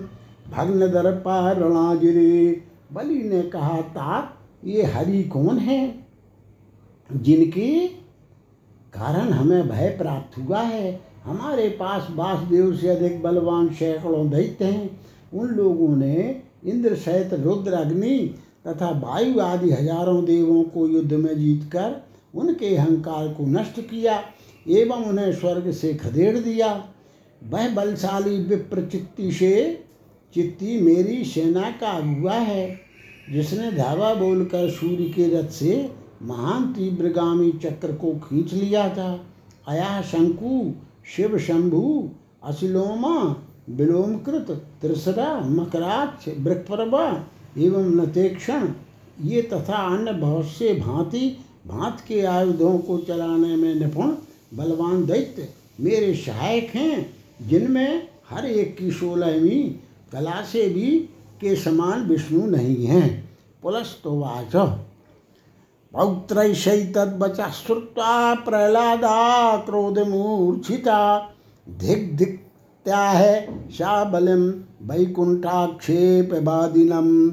भग्न 0.51 0.79
दर्पा 0.79 1.51
रणागिरी 1.51 2.63
बलि 2.93 3.21
ने 3.23 3.41
कहा 3.41 3.81
तात, 3.81 4.33
ये 4.65 4.83
हरि 4.83 5.23
कौन 5.23 5.57
है? 5.57 6.07
जिनके 7.09 7.87
कारण 8.93 9.29
हमें 9.29 9.69
भय 9.69 9.89
प्राप्त 9.89 10.37
हुआ 10.37 10.61
है। 10.61 10.99
हमारे 11.25 11.67
पास 11.69 12.07
वासुदेव 12.11 12.75
से 12.75 12.89
अधिक 12.89 13.21
बलवान 13.21 13.67
सैकड़ों 13.69 14.29
दैत्य 14.29 14.65
हैं। 14.65 14.99
उन 15.33 15.47
लोगों 15.47 15.95
ने 15.95 16.41
इंद्र 16.65 16.95
सहित 16.95 17.33
रुद्र, 17.33 17.73
अग्नि 17.73 18.35
तथा 18.67 18.89
वायु 18.89 19.39
आदि 19.39 19.71
हज़ारों 19.71 20.25
देवों 20.25 20.63
को 20.63 20.87
युद्ध 20.87 21.13
में 21.13 21.37
जीतकर 21.39 21.95
उनके 22.35 22.75
अहंकार 22.75 23.27
को 23.27 23.45
नष्ट 23.45 23.79
किया 23.79 24.21
एवं 24.67 25.05
उन्हें 25.05 25.31
स्वर्ग 25.33 25.71
से 25.71 25.93
खदेड़ 25.93 26.37
दिया। 26.37 26.69
वह 27.41 27.69
बलशाली 27.69 28.37
विप्र 28.39 28.85
चित्ती 28.85 29.31
से 29.31 29.83
चित्ती 30.33 30.79
मेरी 30.81 31.23
सेना 31.25 31.69
का 31.71 31.89
अगुआ 31.89 32.33
है, 32.33 32.79
जिसने 33.31 33.71
धावा 33.71 34.13
बोलकर 34.13 34.69
सूर्य 34.69 35.05
के 35.05 35.27
रथ 35.29 35.49
से 35.49 35.89
महान 36.23 36.73
तीव्रगामी 36.73 37.51
चक्र 37.51 37.93
को 37.93 38.13
खींच 38.19 38.53
लिया 38.53 38.87
था। 38.89 39.25
अया 39.67 40.01
शंकु, 40.01 40.73
शिव 41.15 41.37
शंभु 41.37 42.09
अशिलोमा 42.43 43.43
विलोमकृत 43.69 44.51
त्रिसरा 44.81 45.39
मकराक्ष 45.39 46.27
वृक्षप्रभा 46.39 47.05
एवं 47.57 47.95
नतेक्षण 47.95 48.67
ये 49.23 49.41
तथा 49.41 49.77
अन्य 49.95 50.11
बहुत 50.11 50.45
से 50.45 50.73
भांति, 50.73 51.37
भांत 51.67 52.03
के 52.07 52.21
आयुधों 52.21 52.77
को 52.77 52.97
चलाने 52.97 53.55
में 53.55 53.75
निपुण, 53.75 54.11
बलवान 54.53 55.05
दैत्य 55.05 55.47
मेरे 55.79 56.13
सहायक 56.15 56.75
हैं। 56.75 57.16
जिनमें 57.41 58.07
हर 58.29 58.45
एक 58.45 58.77
की 58.77 58.91
सोलहवीं 58.91 59.69
कला 60.11 60.41
से 60.41 60.69
भी 60.69 60.99
के 61.41 61.55
समान 61.55 62.07
विष्णु 62.07 62.45
नहीं 62.45 62.85
हैं। 62.85 63.29
पुलस्तोवाच 63.63 64.55
पौत्रैषैतद्वचा 65.93 67.49
श्रुत्वा 67.49 68.35
प्रहलादा 68.35 69.57
क्रोधमूर्छिता। 69.57 71.31
धिक् 71.69 72.15
धिक्त्याह 72.15 73.23
सा 73.69 74.03
बलिं 74.03 74.51
वैकुण्ठाक्षेपवादिनं 74.87 77.29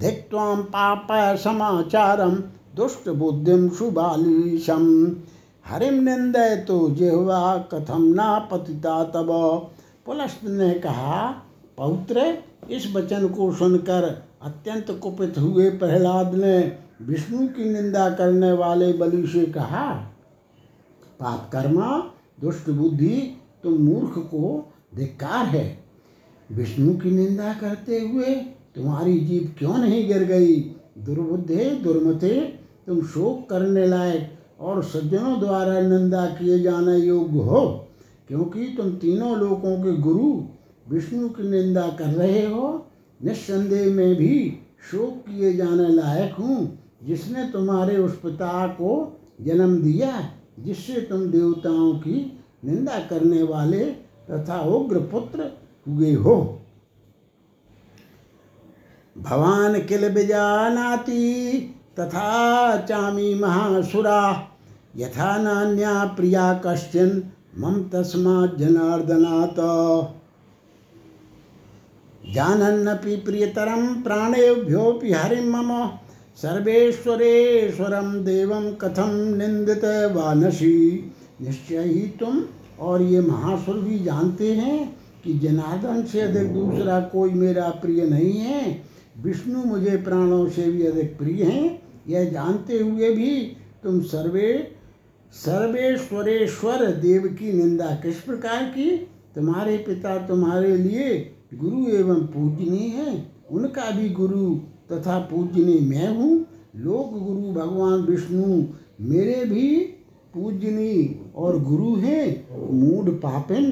धिक्त्वां 0.00 0.56
पापसमाचारं 0.56 2.34
दुष्टबुद्धिं 2.76 3.68
सुबालीशं 3.68 5.04
हरिम 5.66 5.94
निंदय 5.94 6.56
तो 6.68 6.90
जिह्वा 6.90 7.56
कथम 7.72 8.02
ना 8.02 8.38
पतिता 8.38 9.04
तब। 9.04 9.28
पुलस्त 10.06 10.40
ने 10.44 10.72
कहा, 10.74 11.28
पौत्र, 11.76 12.38
इस 12.70 12.92
वचन 12.94 13.28
को 13.28 13.52
सुनकर 13.52 14.24
अत्यंत 14.42 14.90
कुपित 15.02 15.38
हुए 15.38 15.70
प्रहलाद 15.70 16.34
ने 16.34 16.78
विष्णु 17.02 17.46
की 17.48 17.72
निंदा 17.72 18.10
करने 18.10 18.52
वाले 18.52 18.92
बलि 18.92 19.26
से 19.26 19.44
कहा, 19.46 19.92
पापकर्मा, 21.20 22.10
दुष्ट 22.40 22.70
बुद्धि 22.70 23.40
तुम 23.62 23.72
मूर्ख 23.72 24.18
को 24.18 24.72
धिक्कार 24.96 25.46
है। 25.46 25.84
विष्णु 26.52 26.94
की 26.94 27.10
निंदा 27.10 27.52
करते 27.54 28.00
हुए 28.00 28.34
तुम्हारी 28.74 29.20
जीव 29.20 29.54
क्यों 29.58 29.76
नहीं 29.78 30.06
गिर 30.08 30.24
गई? 30.24 30.54
दुर्बुद्धे, 30.98 31.70
दुर्मते, 31.70 32.40
तुम 32.86 33.00
शोक 33.02 33.50
करने 33.50 33.86
लायक 33.86 34.32
और 34.64 34.82
सज्जनों 34.82 35.38
द्वारा 35.40 35.80
निंदा 35.80 36.26
किए 36.26 36.58
जाने 36.58 36.96
योग्य 36.98 37.38
हो, 37.38 37.88
क्योंकि 38.28 38.66
तुम 38.76 38.90
तीनों 38.90 39.36
लोकों 39.36 39.76
के 39.84 39.96
गुरु 39.96 40.28
विष्णु 40.88 41.28
की 41.28 41.48
निंदा 41.48 41.86
कर 41.88 42.04
रहे 42.04 42.46
हो। 42.46 42.86
निस्संदेह 43.20 43.92
में 43.94 44.14
भी 44.14 44.60
शोक 44.90 45.18
किए 45.28 45.52
जाने 45.52 45.88
लायक 45.88 46.34
हूँ, 46.34 46.78
जिसने 47.04 47.44
तुम्हारे 47.48 47.96
उस 47.96 48.16
पिता 48.20 48.66
को 48.66 49.20
जन्म 49.40 49.76
दिया, 49.82 50.30
जिससे 50.58 51.00
तुम 51.00 51.26
देवताओं 51.26 51.92
की 51.94 52.40
निंदा 52.64 52.98
करने 53.00 53.42
वाले 53.42 53.84
तथा 54.30 54.60
उग्र 54.60 55.00
पुत्र 55.00 55.50
हुए 55.86 56.12
हो। 56.14 56.36
भवान 59.16 59.80
किल 59.80 60.08
बिजानाति 60.08 61.20
तथा 62.00 62.76
चामी 62.76 63.34
महासुरा 63.34 64.50
यथा 64.96 65.36
नान्या 65.38 66.04
प्रिया 66.04 66.62
कश्चिन, 66.66 67.22
मम 67.58 67.82
तस्मा 67.82 68.46
जनार्दनात् 68.46 69.58
जानन्नपि 72.34 73.16
प्रियतरं 73.16 74.02
प्राणेभ्योऽपि 74.02 75.12
हरिं 75.12 75.46
मम। 75.50 75.88
सर्वेश्वरेश्वरम 76.36 78.12
देवम 78.12 78.70
कथम 78.70 79.10
निंदित 79.10 79.84
वानसी 80.16 81.12
निश्चय 81.40 81.78
ही 81.78 82.00
तुम 82.00 82.44
और 82.80 83.02
ये 83.02 83.20
महासुर 83.20 83.74
भी 83.74 83.98
जानते 83.98 84.52
हैं 84.52 84.96
कि 85.24 85.34
जनार्दन 85.34 86.02
से 86.04 86.20
अधिक 86.20 86.54
दूसरा 86.54 87.00
कोई 87.00 87.30
मेरा 87.30 87.68
प्रिय 87.70 88.04
नहीं 88.04 88.32
है। 88.32 88.82
विष्णु 89.22 89.64
मुझे 89.64 89.96
प्राणों 89.96 90.48
से 90.48 90.70
भी 90.70 90.86
अधिक 90.86 91.18
प्रिय 91.18 91.44
हैं। 91.44 91.82
यह 92.08 92.30
जानते 92.30 92.78
हुए 92.78 93.10
भी 93.10 93.56
तुम 93.82 94.00
सर्वे 94.00 94.73
सर्वेश्वरेश्वर 95.34 96.84
देव 96.96 97.22
की 97.38 97.52
निंदा 97.52 97.86
किस 98.02 98.16
प्रकार 98.16 98.64
की? 98.64 98.90
तुम्हारे 99.34 99.76
पिता 99.78 100.16
तुम्हारे 100.26 100.76
लिए 100.76 101.14
गुरु 101.54 101.86
एवं 101.90 102.20
पूजनीय 102.26 102.88
है। 102.88 103.14
उनका 103.50 103.90
भी 103.90 104.08
गुरु 104.10 104.54
तथा 104.92 105.18
पूजनीय 105.20 105.80
मैं 105.80 106.08
हूँ। 106.08 106.46
लोक 106.76 107.12
गुरु 107.14 107.52
भगवान 107.52 108.00
विष्णु 108.00 108.62
मेरे 109.00 109.44
भी 109.44 109.66
पूजनी 110.34 111.20
और 111.36 111.58
गुरु 111.62 111.94
हैं। 111.96 112.26
मूड 112.72 113.10
पापिन, 113.20 113.66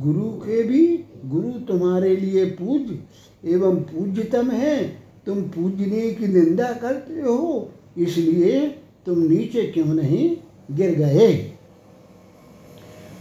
गुरु 0.00 0.30
के 0.38 0.62
भी 0.62 0.84
गुरु 1.24 1.50
तुम्हारे 1.68 2.14
लिए 2.16 2.44
पूज 2.52 2.96
एवं 3.44 3.76
पूज्यतम 3.82 4.50
है। 4.50 4.78
तुम 5.26 5.42
पूजनीय 5.50 6.10
की 6.10 6.26
निंदा 6.28 6.72
करते 6.72 7.20
हो, 7.20 7.70
इसलिए 7.98 8.60
तुम 9.06 9.18
नीचे 9.18 9.66
क्यों 9.66 9.86
नहीं? 9.86 10.36
गिर 10.72 10.90
गए। 10.94 11.28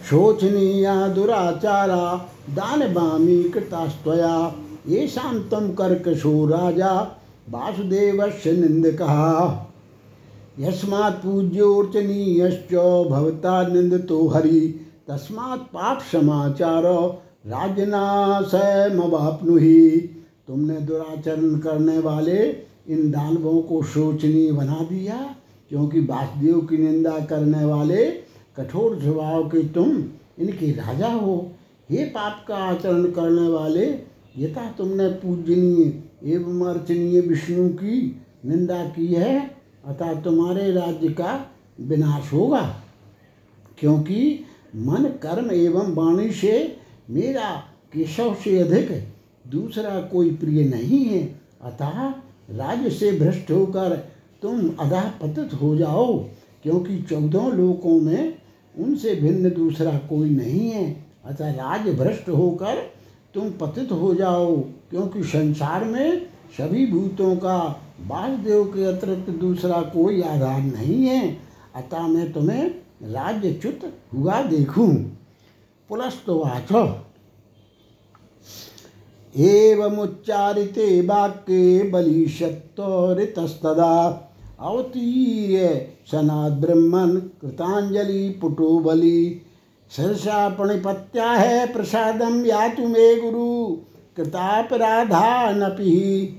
शोचनीया 0.10 1.08
दुराचारा 1.08 2.30
दान 2.50 2.94
बामी 2.94 3.44
कृतास्तया 3.44 4.56
ये 4.88 5.08
शांतम 5.08 5.74
कर्कशो 5.74 6.46
राजा, 6.46 6.92
वासुदेवस्य 7.50 8.52
निन्दकः 8.52 9.16
यस्मात् 10.60 11.24
पूज्योर्चनीयश्च 11.24 12.74
भवता 13.10 13.68
निंदतो 13.68 14.28
हरि, 14.28 14.60
तस्मात् 15.08 15.62
पाप 15.62 16.02
समाचार 16.12 16.84
राजनाशमवाप्नुहि। 17.48 18.60
तुमने 20.48 20.76
दुराचरण 20.76 21.56
करने 21.58 22.00
वाले 22.00 22.40
इन 22.90 23.12
दानवों 23.12 23.62
को 23.62 23.84
शोचनीय 23.84 24.52
बना 24.52 24.80
दिया। 24.92 25.36
क्योंकि 25.72 26.00
वासुदेव 26.00 26.60
की 26.60 26.78
निंदा 26.78 27.20
करने 27.20 27.66
वाले 27.66 28.06
कठोर 28.58 29.02
स्वभाव 29.02 29.44
के 29.44 29.68
तुम 29.68 30.04
इनके 30.40 30.72
राजा 30.72 31.08
हो। 31.08 31.52
हे 31.90 32.06
पाप 32.06 32.46
का 32.48 32.56
आचरण 32.56 33.12
करने 33.12 33.48
वाले, 33.48 33.86
यथा 34.38 34.72
तुमने 34.72 35.08
पूजनीय 35.08 36.04
एवं 36.34 36.68
अर्चनीय 36.68 37.22
विष्णु 37.22 37.70
की 37.70 38.22
निंदा 38.46 38.86
की 38.86 39.08
है, 39.08 39.58
अतः 39.86 40.22
तुम्हारे 40.22 40.72
राज्य 40.72 41.08
का 41.08 41.52
विनाश 41.82 42.34
होगा। 42.34 42.76
क्योंकि 43.78 44.46
मन, 44.76 45.04
कर्म 45.04 45.52
एवं 45.52 45.94
वाणी 45.94 46.32
से 46.32 46.78
मेरा 47.10 47.64
केशव 47.94 48.34
से 48.34 48.60
अधिक 48.60 49.08
दूसरा 49.52 50.02
कोई 50.02 50.30
प्रिय 50.36 50.64
नहीं 50.64 51.06
है। 51.06 51.42
अतः 51.62 52.14
राज्य 52.56 52.90
से 52.90 53.20
भ्रष्ट 53.20 53.52
होकर 53.52 54.12
तुम 54.42 54.70
अधा 54.80 55.14
पतित 55.22 55.54
हो 55.54 55.78
जाओ, 55.78 56.18
क्योंकि 56.64 57.02
चौदह 57.02 57.48
लोकों 57.48 58.02
में 58.02 58.38
उनसे 58.76 59.16
भिन्न 59.16 59.50
दूसरा 59.50 60.00
कोई 60.10 60.30
नहीं 60.30 60.70
है। 60.70 61.06
अतः 61.26 61.52
राज 61.52 61.98
भ्रष्ट 61.98 62.30
होकर 62.30 62.92
तुम 63.34 63.52
पतित 63.52 63.92
हो 63.92 64.16
जाओ, 64.16 64.58
क्योंकि 64.90 65.24
संसार 65.24 65.84
में 65.84 66.28
सभी 66.58 66.88
भूतों 66.88 67.36
का 67.36 67.82
वासुदेव 68.08 68.66
के 68.66 68.86
अतिरिक्त 68.86 69.40
दूसरा 69.40 69.92
कोई 69.92 70.22
आधार 70.22 70.62
नहीं 70.62 71.06
है। 71.06 71.38
अतः 71.76 72.08
मैं 72.08 72.34
तुम्हें 72.34 72.82
राज्यच्युत 73.04 73.94
हुआ 74.14 74.44
देखूँ। 74.44 75.18
पुलस्तवाच 75.90 76.72
एवमुच्चारिते 79.36 81.02
वाक्ये 81.02 81.92
बलिशत्तरितस्तदा। 81.92 84.28
अवतीर्य 84.62 85.70
सनाद्ब्रह्मन् 86.12 87.20
कृताञ्जलि 87.42 88.30
पुटो 88.42 88.78
बलि 88.80 89.42
सरसा 89.92 90.48
प्रणिपत्या 90.50 91.30
है 91.32 91.66
प्रसादम 91.74 92.46
यातु 92.46 92.88
मे 92.88 93.16
गुरु। 93.16 93.76
कृतापराधा 94.18 95.52
नपि 95.52 95.92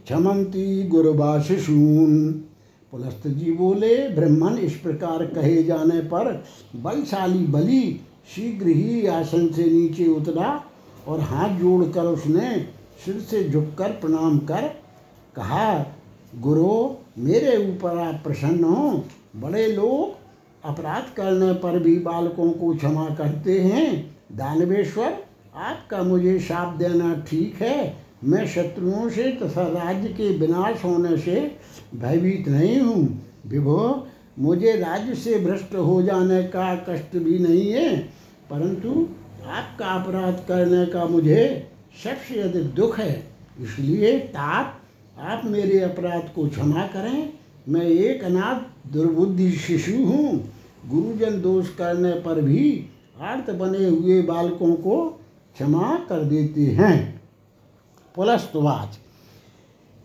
क्षमंती 0.06 0.82
गुरुवाशिशून 0.88 2.30
पुलस्त 2.92 3.26
जी 3.28 3.52
बोले, 3.52 3.96
ब्रह्मन 4.08 4.58
इस 4.58 4.74
प्रकार 4.76 5.24
कहे 5.26 5.62
जाने 5.62 6.00
पर 6.08 6.32
बलशाली 6.76 7.46
बलि 7.46 7.82
शीघ्र 8.34 8.66
ही 8.68 9.06
आसन 9.08 9.46
से 9.48 9.64
नीचे 9.64 10.06
उतरा 10.06 10.60
और 11.08 11.20
हाथ 11.20 11.58
जोड़कर 11.58 12.06
उसने 12.06 12.50
सिर 13.04 13.20
से 13.20 13.48
झुककर 13.48 13.92
प्रणाम 14.00 14.38
कर 14.38 14.68
कहा, 15.36 15.72
गुरु 16.40 16.74
मेरे 17.18 17.56
ऊपर 17.58 17.98
आप 17.98 18.20
प्रसन्न 18.24 18.64
हो। 18.64 19.04
बड़े 19.36 19.66
लोग 19.66 20.20
अपराध 20.64 21.14
करने 21.16 21.52
पर 21.54 21.78
भी 21.78 21.98
बालकों 21.98 22.50
को 22.50 22.74
क्षमा 22.74 23.04
करते 23.14 23.60
हैं। 23.60 23.90
दानवेश्वर, 24.32 25.16
आपका 25.54 26.02
मुझे 26.02 26.38
साप 26.40 26.74
देना 26.74 27.14
ठीक 27.28 27.60
है। 27.62 27.96
मैं 28.24 28.46
शत्रुओं 28.46 29.08
से 29.08 29.30
तथा 29.32 29.66
राज्य 29.68 30.08
के 30.08 30.28
विनाश 30.38 30.84
होने 30.84 31.16
से 31.16 31.40
भयभीत 31.94 32.48
नहीं 32.48 32.80
हूँ। 32.80 33.22
विभो, 33.46 34.06
मुझे 34.38 34.72
राज्य 34.72 35.14
से 35.14 35.38
भ्रष्ट 35.38 35.74
हो 35.74 36.00
जाने 36.02 36.42
का 36.42 36.74
कष्ट 36.88 37.16
भी 37.16 37.38
नहीं 37.38 37.70
है, 37.72 37.96
परंतु 38.50 39.08
आपका 39.46 39.86
अपराध 39.94 40.44
करने 40.48 40.84
का 40.86 41.04
मुझे 41.06 41.70
सबसे 42.04 42.40
अधिक 42.40 42.74
दुख 42.74 42.98
है। 42.98 43.12
इसलिए 43.60 44.18
तात 44.18 44.78
आप 45.22 45.42
मेरे 45.44 45.80
अपराध 45.80 46.30
को 46.34 46.48
क्षमा 46.48 46.82
करें। 46.86 47.32
मैं 47.68 47.82
एक 47.82 48.24
अनाथ 48.24 48.92
दुर्बुद्धि 48.92 49.50
शिशु 49.52 49.92
हूँ। 49.92 50.54
गुरुजन 50.86 51.40
दोष 51.40 51.68
करने 51.68 52.12
पर 52.12 52.40
भी 52.40 52.86
आर्त 53.20 53.50
बने 53.50 53.86
हुए 53.86 54.22
बालकों 54.22 54.74
को 54.74 55.06
क्षमा 55.54 56.06
कर 56.08 56.24
देते 56.24 56.60
हैं। 56.60 57.22
पुलस्तवाच। 58.14 58.98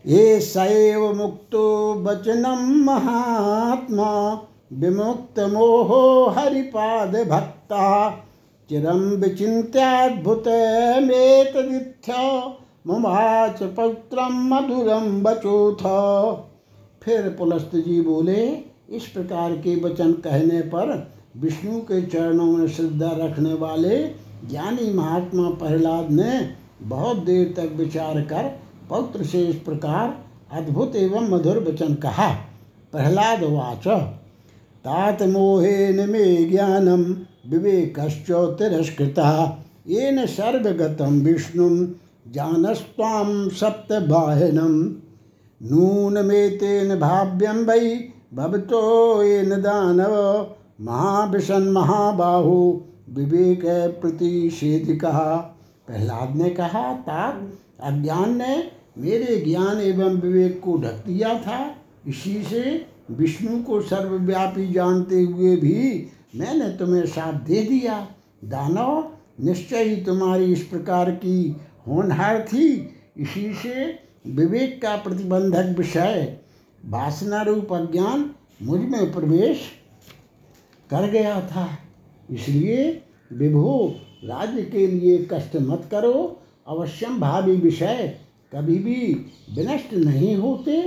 ये 0.06 0.40
सैव 0.40 1.14
मुक्तो 1.14 1.94
वचनम 1.94 2.84
महात्मा, 2.84 4.32
विमुक्त 4.72 5.40
मोहो 5.40 6.26
हरिपाद 6.26 7.16
भक्ता। 7.28 8.10
चिरम 8.70 9.00
विचिन्त्याद्भुत 9.00 10.48
मेतदिथ्य 11.02 12.12
मुमाच 12.88 13.62
पौत्रम 13.62 14.36
मधुरम 14.48 15.22
बचोथ। 15.22 15.82
फिर 17.02 17.28
पुलस्त 17.28 17.70
जी 17.76 18.00
बोले, 18.00 18.46
इस 18.90 19.06
प्रकार 19.06 19.52
के 19.56 19.74
वचन 19.80 20.12
कहने 20.12 20.60
पर 20.60 21.10
विष्णु 21.36 21.80
के 21.80 22.00
चरणों 22.02 22.46
में 22.46 22.68
श्रद्धा 22.68 23.10
रखने 23.16 23.54
वाले 23.54 23.98
ज्ञानी 24.50 24.92
महात्मा 24.94 25.50
प्रहलाद 25.50 26.10
ने 26.10 26.32
बहुत 26.82 27.16
देर 27.16 27.52
तक 27.56 27.74
विचार 27.76 28.20
कर 28.22 28.50
पौत्र 28.88 29.24
से 29.24 29.44
इस 29.44 29.56
प्रकार 29.56 30.16
अद्भुत 30.52 30.96
एवं 30.96 31.28
मधुर 31.28 31.58
वचन 31.58 31.94
कहा। 31.94 32.28
प्रहलाद 32.92 33.42
वाच, 33.44 33.86
तात 34.84 35.22
मोहेन 35.22 36.08
मे 36.10 36.24
ज्ञानम 36.44 37.02
विवेकश्च 37.50 38.30
तिरस्कृता 38.30 39.30
येन 39.88 40.26
सर्वगतं 40.26 41.20
विष्णुं 41.20 41.86
जानस्त्वां 42.34 43.48
सप्तबाहिनं। 43.48 44.74
नूनमेतेन 45.62 46.98
भाव्यं 47.00 47.64
वै 47.64 48.08
भवतो 48.34 49.22
येन 49.22 49.50
दानव 49.50 50.14
महाविशन 50.80 51.62
महाबाहु 51.62 52.80
विवेक 53.10 53.62
प्रतिषेध 54.00 54.98
कहा 55.00 55.36
प्रहलाद 55.86 56.36
ने 56.36 56.50
कहा, 56.50 56.92
तात, 56.94 57.40
अज्ञान 57.82 58.36
ने 58.36 58.70
मेरे 58.98 59.36
ज्ञान 59.36 59.80
एवं 59.80 60.20
विवेक 60.20 60.60
को 60.64 60.76
ढक 60.76 61.02
दिया 61.06 61.28
था। 61.38 61.74
इसी 62.08 62.42
से 62.42 62.86
विष्णु 63.10 63.62
को 63.62 63.80
सर्वव्यापी 63.80 64.72
जानते 64.72 65.22
हुए 65.22 65.56
भी 65.56 66.06
मैंने 66.36 66.68
तुम्हें 66.68 67.06
साथ 67.06 67.32
दे 67.32 67.62
दिया। 67.62 68.08
दानव, 68.44 69.10
निश्चय 69.40 69.82
ही 69.84 69.96
तुम्हारी 69.96 70.44
इस 70.44 70.62
प्रकार 70.62 71.10
की 71.10 71.56
होनहार 71.88 72.42
थी। 72.42 72.88
इसी 73.18 73.52
से 73.52 73.98
विवेक 74.26 74.82
का 74.82 74.96
प्रतिबंधक 74.96 75.78
विषय, 75.78 76.38
वासना 76.86 77.42
रूप 77.42 77.72
अज्ञान 77.72 78.30
मुझमें 78.62 79.12
प्रवेश 79.12 79.60
कर 80.90 81.10
गया 81.10 81.40
था। 81.40 81.78
इसलिए 82.30 83.02
विभो, 83.32 83.94
राज्य 84.24 84.62
के 84.62 84.86
लिए 84.86 85.28
कष्ट 85.32 85.56
मत 85.56 85.88
करो। 85.90 86.40
अवश्यम 86.68 87.20
भावी 87.20 87.56
विषय 87.56 88.16
कभी 88.54 88.78
भी 88.78 89.14
विनष्ट 89.56 89.94
नहीं 89.94 90.36
होते। 90.36 90.82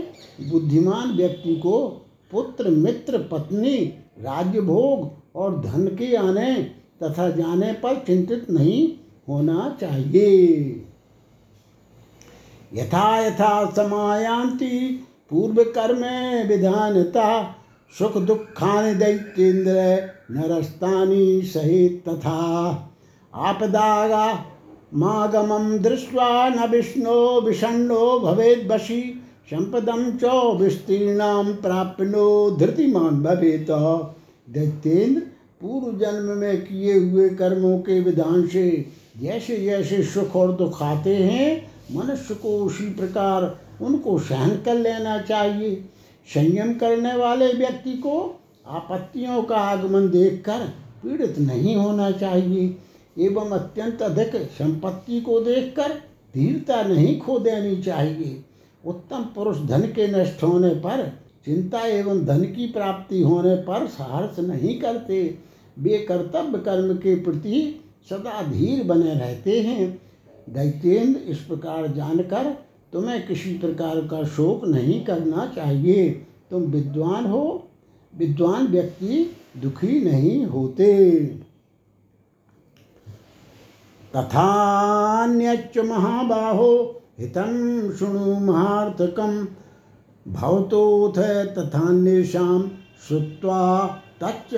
बुद्धिमान 0.51 1.11
व्यक्ति 1.11 1.55
को 1.55 1.87
पुत्र, 2.31 2.69
मित्र, 2.69 3.17
पत्नी 3.17 3.75
राज्य 4.19 4.61
भोग 4.61 5.11
और 5.35 5.61
धन 5.61 5.87
के 5.87 6.15
आने 6.15 6.53
तथा 7.03 7.29
जाने 7.29 7.73
पर 7.73 7.95
चिंतित 7.95 8.49
नहीं 8.49 8.93
होना 9.29 9.77
चाहिए। 9.81 10.61
यथा 12.73 13.27
यथा 13.27 13.71
समायांति 13.71 15.05
पूर्व 15.29 15.63
कर्म 15.63 16.03
विधानता 16.47 17.57
सुख 17.97 18.17
दुखानि 18.17 18.93
दैत्येन्द्र 18.93 19.73
नरस्तानि 20.31 21.41
सहित 21.45 22.09
तथा। 22.09 22.39
आपदागा 23.33 24.45
मागमं 24.93 25.81
दृष्ट्वा 25.81 26.49
न 26.49 26.69
विष्णो 26.71 27.41
विषण्णो 27.41 28.19
भवेद्वशी 28.19 29.01
संपदम 29.51 30.11
च 30.23 30.23
विस्तीर्णाम 30.61 31.53
प्राप्नो 31.53 32.51
धृतिमान 32.51 33.21
भवेत। 33.23 33.71
दैत्येन्द्र 34.49 35.21
पूर्व 35.61 35.97
जन्म 35.97 36.37
में 36.37 36.61
किए 36.61 36.93
हुए 36.93 37.29
कर्मों 37.29 37.77
के 37.79 37.99
विधान 37.99 38.47
से 38.47 38.85
जैसे 39.21 39.57
जैसे 39.57 40.03
सुख 40.03 40.35
और 40.35 40.51
दुख 40.51 40.81
आते 40.83 41.15
हैं 41.15 41.70
मनुष्य 41.93 42.35
को 42.35 42.57
उसी 42.57 42.89
प्रकार 42.89 43.59
उनको 43.81 44.17
सहन 44.19 44.55
कर 44.65 44.75
लेना 44.75 45.17
चाहिए। 45.21 45.75
संयम 46.27 46.73
करने 46.73 47.15
वाले 47.15 47.47
व्यक्ति 47.53 47.93
को 47.93 48.19
आपत्तियों 48.67 49.41
का 49.43 49.57
आगमन 49.57 50.09
देखकर 50.09 50.59
पीड़ित 51.03 51.39
नहीं 51.39 51.75
होना 51.75 52.11
चाहिए, 52.11 52.77
एवं 53.17 53.49
अत्यंत 53.49 54.01
अधिक 54.01 54.35
संपत्ति 54.51 55.21
को 55.21 55.39
देखकर 55.39 55.93
धीरता 56.33 56.81
नहीं 56.83 57.19
खो 57.19 57.39
देनी 57.39 57.81
चाहिए। 57.83 58.43
उत्तम 58.85 59.23
पुरुष 59.35 59.57
धन 59.57 59.81
के 59.81 60.07
नष्ट 60.07 60.43
होने 60.43 60.69
पर, 60.75 61.07
चिंता 61.45 61.79
एवं 61.79 62.25
धन 62.25 62.43
की 62.45 62.67
प्राप्ति 62.67 63.21
होने 63.21 63.55
पर 63.55 63.87
साहस 63.87 64.39
नहीं 64.39 64.79
करते। 64.79 65.23
वे 65.77 65.97
कर्तव्य 65.97 66.59
कर्म 66.59 66.93
के 66.95 67.15
प्रति 67.15 67.79
सदा 68.09 68.41
धीर 68.43 68.83
बने 68.83 69.13
रहते 69.13 69.59
हैं। 69.61 70.10
दैत्येंद्र, 70.49 71.19
इस 71.19 71.37
प्रकार 71.37 71.87
जानकर 71.87 72.43
तुम्हें 72.93 73.27
किसी 73.27 73.57
प्रकार 73.57 73.95
का 73.95 74.23
शोक 74.23 74.67
नहीं 74.67 75.05
करना 75.05 75.51
चाहिए। 75.55 76.09
तुम 76.51 76.61
विद्वान 76.61 77.25
हो, 77.25 77.67
विद्वान 78.17 78.67
व्यक्ति 78.67 79.35
दुखी 79.57 80.01
नहीं 80.03 80.45
होते। 80.45 81.19
तथान्यच्च 84.15 85.77
महाबाहो, 85.77 87.01
हितं 87.19 87.91
शृणु 87.95 88.39
महार्थकं। 88.39 89.45
भवतोऽथ 90.27 91.21
तथान्येषां 91.45 92.67
श्रुत्वा 93.07 93.87
तच्च 94.23 94.53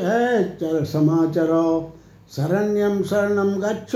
चर 0.60 0.86
समाचर। 0.86 1.82
शरण्यं 2.32 3.04
शरणं 3.04 3.62
गच्छ। 3.62 3.96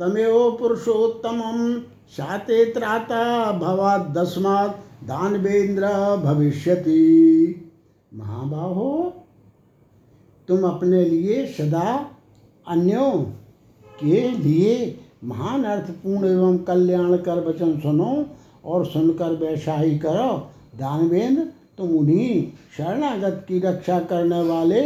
तमेव 0.00 0.50
पुरुषोत्तम 0.50 1.40
साते 2.08 2.64
त्राता 2.64 3.52
दस्मात 4.12 4.70
दानवेंद्र 5.04 5.86
भविष्यति। 6.24 7.70
महाबाहो, 8.14 9.12
तुम 10.48 10.62
अपने 10.62 11.04
लिए 11.04 11.46
सदा 11.46 12.10
अन्यों 12.68 13.12
के 14.00 14.28
लिए 14.28 15.00
महान, 15.24 15.64
अर्थपूर्ण 15.64 16.26
एवं 16.26 16.58
कल्याण 16.58 17.16
कर 17.16 17.46
वचन 17.48 17.78
सुनो 17.80 18.26
और 18.64 18.86
सुनकर 18.86 19.32
वैसा 19.32 19.74
ही 19.74 19.98
करो। 19.98 20.36
दानवेंद्र 20.78 21.42
तुम 21.78 21.96
उन्हीं 21.98 22.42
शरणागत 22.76 23.44
की 23.48 23.58
रक्षा 23.58 23.98
करने 24.00 24.42
वाले 24.42 24.80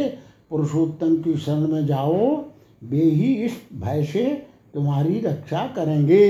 पुरुषोत्तम 0.50 1.16
की 1.16 1.36
शरण 1.36 1.66
में 1.66 1.86
जाओ। 1.86 2.44
वे 2.84 3.02
ही 3.02 3.34
इस 3.34 3.52
भय 3.74 4.04
से 4.04 4.47
तुम्हारी 4.74 5.20
रक्षा 5.20 5.66
करेंगे। 5.76 6.26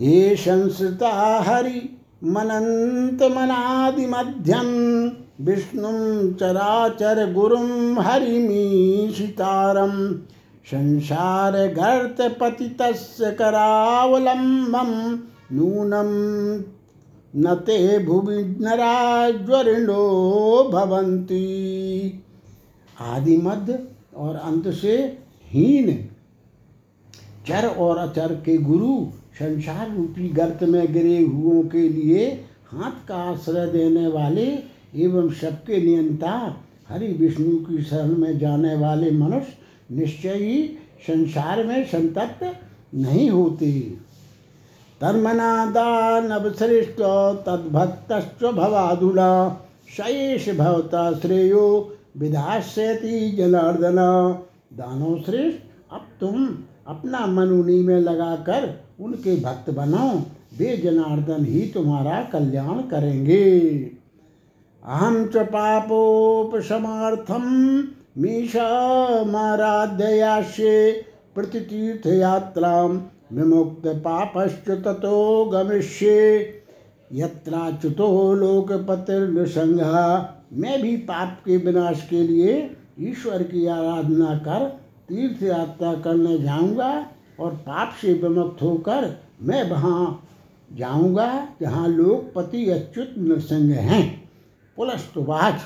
ये 0.00 0.36
संस्कृता 0.36 1.10
हरि 1.46 1.80
मनंत 2.24 3.22
मनादि 3.32 4.06
मध्यम 4.06 4.68
विष्णु 5.46 5.92
चराचर 6.32 7.18
गुरुम 7.32 8.00
हरिमीशितारम 8.00 9.92
संसार 10.66 11.56
गर्त 11.74 12.20
पतित 12.40 12.78
करावलंबम 13.38 14.92
नूनम 15.52 16.10
न 17.36 17.54
ते 17.66 17.76
भुवि 18.04 18.42
नराज्वरिणो 18.60 20.04
भवंती 20.72 21.44
आदि 23.00 23.36
मध्य 23.36 23.78
और 24.16 24.36
अंत 24.36 24.68
से 24.74 24.96
हीन। 25.56 26.08
चर 27.48 27.66
और 27.66 27.98
अचर 27.98 28.42
के 28.44 28.58
गुरु 28.58 29.06
संसार 29.34 29.96
रूपी 29.96 30.28
गर्त 30.28 30.62
में 30.62 30.92
गिरे 30.92 31.20
हुओं 31.20 31.62
के 31.62 31.88
लिए 31.88 32.44
हाथ 32.68 33.08
का 33.08 33.14
आश्रय 33.14 33.66
देने 33.66 34.08
वाले 34.08 34.58
एवं 34.96 35.30
सबके 35.30 35.82
नियंता, 35.82 36.56
हरि 36.88 37.06
विष्णु 37.06 37.58
की 37.58 37.82
शरण 37.82 38.16
में 38.16 38.38
जाने 38.38 38.74
वाले 38.74 39.10
मनुष्य 39.10 39.52
निश्चय 39.92 40.30
ही 40.30 40.78
संसार 41.06 41.64
में 41.64 41.84
संतप्त 41.84 42.58
नहीं 42.94 43.30
होते। 43.30 43.92
तन्मनादानवश्रेष्ठ 45.00 46.96
तद्भक्त 47.46 48.44
भवाधुला 48.44 49.62
शेष 49.88 50.56
भवता 50.56 51.18
श्रेयो 51.18 51.96
विधास्यति 52.16 53.30
जनार्दन। 53.30 53.96
दानव 54.72 55.22
श्रेष्ठ, 55.26 55.58
अब 55.92 56.06
तुम 56.20 56.48
अपना 56.86 57.26
मन 57.26 57.48
उन्हीं 57.48 57.84
में 57.84 58.00
लगाकर 58.00 58.80
उनके 59.00 59.40
भक्त 59.40 59.70
बनो। 59.70 60.22
वे 60.58 60.76
जनार्दन 60.76 61.44
ही 61.44 61.70
तुम्हारा 61.74 62.28
कल्याण 62.32 62.80
करेंगे। 62.80 63.70
अहम 64.84 65.26
च 65.26 65.36
पापोपशमार्थम 65.36 67.42
मीशमाराध्ययास्ये 68.18 71.04
प्रतितीर्थयात्रां 71.34 73.00
विमुक्त 73.32 73.82
पापश्च 73.86 74.70
ततो 74.70 75.44
गमिष्ये। 75.44 76.52
यत्राच्युतो 77.12 78.34
लोकपतिर्नृसंघा 78.34 80.34
मैं 80.52 80.82
भी 80.82 80.96
पाप 80.96 81.40
के 81.44 81.56
विनाश 81.56 82.06
के 82.10 82.22
लिए 82.22 82.76
ईश्वर 83.00 83.42
की 83.42 83.66
आराधना 83.66 84.38
कर 84.38 84.64
तीर्थ 85.08 85.42
यात्रा 85.42 85.94
करने 85.94 86.38
जाऊँगा 86.38 87.06
और 87.40 87.54
पाप 87.66 87.94
से 88.00 88.14
विमुक्त 88.14 88.62
होकर 88.62 89.16
मैं 89.42 89.70
वहाँ 89.70 90.22
जाऊँगा, 90.72 91.48
जहाँ 91.60 91.88
लोग 91.88 92.34
पति 92.34 92.70
अच्युत 92.70 93.14
नृसिंह 93.18 93.74
हैं। 93.74 94.28
पुलस्तुवाच 94.76 95.60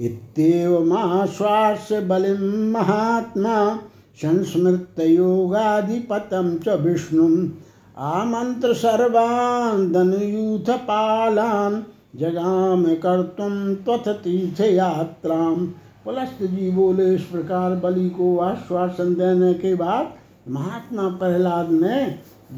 इत्येवमाश्वास्य 0.00 2.00
बलिं 2.00 2.70
महात्मा 2.70 3.80
संस्मृतयोगाधिपतं 4.16 6.58
च 6.58 6.68
विष्णुम्। 6.80 7.50
आमन्त्र 7.98 8.74
सर्वान् 8.74 9.92
धनुयूथपालान् 9.92 11.82
जगाम 12.14 12.84
कर्तुम 12.94 13.74
त्वथ 13.74 14.08
तीर्थ 14.14 14.60
यात्राम 14.60 15.66
पुलस्त 16.04 16.42
जी 16.42 16.70
बोले 16.70 17.14
इस 17.14 17.22
प्रकार 17.22 17.74
बलि 17.74 18.08
को 18.10 18.38
आश्वासन 18.38 19.14
देने 19.14 19.52
के 19.54 19.74
बाद 19.74 20.12
महात्मा 20.48 21.08
प्रहलाद 21.08 21.70
ने 21.70 22.00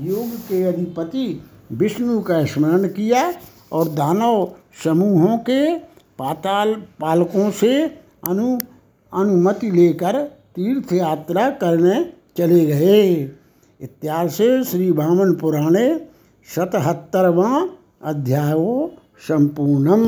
योग 0.08 0.34
के 0.48 0.62
अधिपति 0.62 1.26
विष्णु 1.72 2.20
का 2.20 2.44
स्मरण 2.44 2.88
किया 2.88 3.22
और 3.72 3.88
दानव 3.88 4.48
समूहों 4.84 5.38
के 5.38 5.78
पाताल 6.18 6.74
पालकों 7.00 7.50
से 7.50 7.72
अनु 8.28 8.58
अनुमति 9.12 9.70
लेकर 9.70 10.22
तीर्थ 10.54 10.92
यात्रा 10.92 11.48
करने 11.50 12.04
चले 12.36 12.64
गए। 12.66 13.02
इत्यादि 13.80 14.30
से 14.30 14.64
श्री 14.64 14.90
वामन 14.90 15.32
पुराणे 15.34 15.88
शतहत्तरवां 16.48 17.66
अध्यायो 18.04 18.92
संपूर्णम। 19.20 20.02